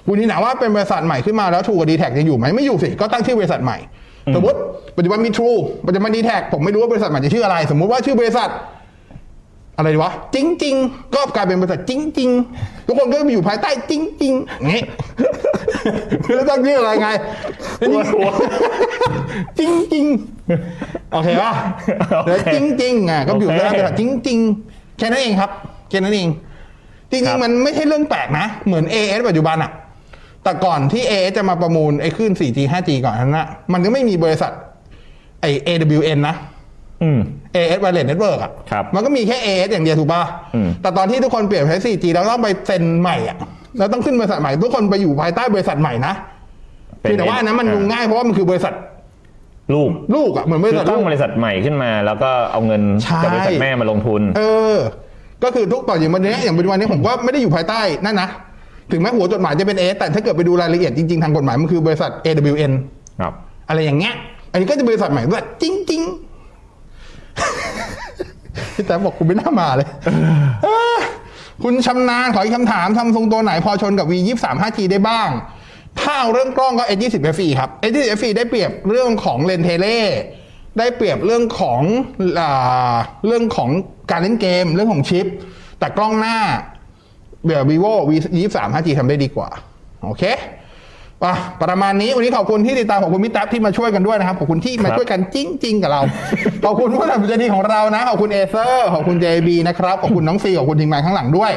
[0.07, 3.77] คุณนี่ถามว่าเป็นบริษัทใหม่ขึ้นมาแล้วถูกกับดีแท็ยังอยู่ไหมไม่อยู่สิ ก็ตั้งชื่อบริษัทใหม่
[4.35, 4.57] สมมติ
[4.97, 8.49] ปัจจุบันมี True ปัจจุบันดีแท็ผมไม่รู้ว่าบริษัทใหม่จะชื่ออะไร สมมุติว่าชื่อบริษัท
[9.77, 14.83] อะไรดีวะจริงจริงๆก็กลายเป็นบริษัทจริงจริงๆทุกคนก็อยู่ภายใต้จริงจริงๆอย่างงี้
[16.25, 17.07] คือตั้งชื่ออะไรไง
[19.59, 21.51] จริงจริงๆโอเคป่ะ
[22.15, 25.51] โอเคเดี๋ยวจริงจริงๆอะก็อยู่โอเคภายใต้บริษัทจริงจริงๆแค่นั้นเองครับ
[25.89, 26.29] แค่นั้นเอง
[27.11, 29.71] จคริรังบๆมันไม่ใช่เรื่องแปลกนะ เหมือน AS ปัจจุบันอะ
[30.43, 34.51] แต่ก่อนที่ AS จะมาประมูลไอ้คลื่น 4G 5G ก่อนนั้นนะมันก็ไม่มีบริษัท
[35.41, 36.35] ไอ้ AWN นะ
[37.03, 37.19] อืม
[37.55, 40.21] AS Wireless Network อะครับมันก็มีแค่ AS อย่างเดียวถูกป่ะ
[40.55, 43.37] อืม แต่ตอนที่ทุกคนเปลี่ยนไปใช้ 4G แล้วต้องไปเซ็นใหม่อะ
[43.77, 46.13] แล้วต้องขึ้นบริษัทใหม่ ทุกคนไปอยู่ภายใต้บริษัทใหม่นะ
[46.99, 48.73] เพียงแต่ว่าอันนั้นมันดูง่ายเพราะว่ามันคือบริษัท
[49.73, 54.41] ลูกลูกอะเหมือนบริคืษัอทตั้ลูงก บริษัทใหม่ขึ้นมา แล้วก็เอาเงินใช่ จากบริษัทแม่มาลงทุน เอ
[54.75, 54.77] อ
[55.43, 58.29] ก็คือทุกต่ออย่างวันนี้อย่างปัจจุบันนี้ผมก็ไม่ได้อยู่ภายใต้นั่นนะ
[58.91, 62.71] ถึงแม้หัวจดหมายจะเป็น AS แต่ถ้าเกิดไปดูรายละเอียดจริงๆ ทางกฎหมายมันคือบริษัท AWN
[63.21, 63.33] ครับ
[63.69, 64.13] อะไรอย่างเงี้ย
[64.51, 66.24] อันนี้ก็จะบริษัทใหม่ด้วยจริงจริงๆ
[68.75, 69.87] พี่แต่บอกคุณไม่น่ามาเลย
[70.63, 70.97] เออ
[71.63, 75.29] คุณชำนาญขออีกคำถามทำทรงตัวไหนพอชนกับ V 2 3 5G ได้บ้าง
[75.99, 79.99] ถ้าเอาเรื่องกล้องก็ S 2 0 FE ครับ S 2 0 FE ได้เปรียบเรื่องของเลนเทเล่
[80.79, 81.81] ได้เปรียบเรื่องของ
[82.39, 82.95] อ่า
[83.27, 83.69] เรื่องของ
[84.11, 85.27] การเล่นเกม เรื่องของชิป
[85.79, 86.37] แต่กล้องหน้า
[87.43, 89.49] เบีย vivo V 2 3 5G ทำได้ดีกว่า
[90.03, 90.23] โอเค
[91.23, 96.01] อะประมาณนี้วันนี้ขอบคุณที่ติดตามขอบคุณพี่แท็บที่มาช่วยกันด้วยนะครับขอบคุณที่มาครับช่วยกันจริง ๆ กับเรา
[96.65, 101.51] ขอบคุณผู้สนับสนุนใจดีของเรานะขอบคุณ Acer ขอบคุณ JB นะครับขอบคุณน้องซีขอบคุณทีมงานข้างหลังด้วย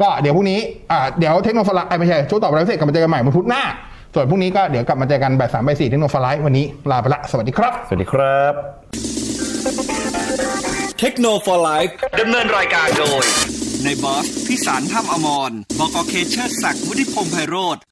[0.00, 0.58] ก็เดี๋ยวพรุ่งนี้
[0.92, 3.62] อ่าเดี๋ยว Techno For Life ช่วงต่อเวลาพิเศษกลับมาเจอกันใหม่วันพุธหน้า
[4.14, 8.52] ส่วนพรุ่งนี้ก็เดี๋ยวกลับมาเจอกันบ่ายสามบ่ายสี่ Techno For Life วันนี้ลาไปละสวัสดีครับ สวัสดีครับ
[11.00, 11.84] Techno For Life
[12.20, 17.78] ดำเนินรายการโดยนายบอสพิสารถ้ำอมรบกเคเชิดศักดิ์วุฒิพงษ์ไพโรธ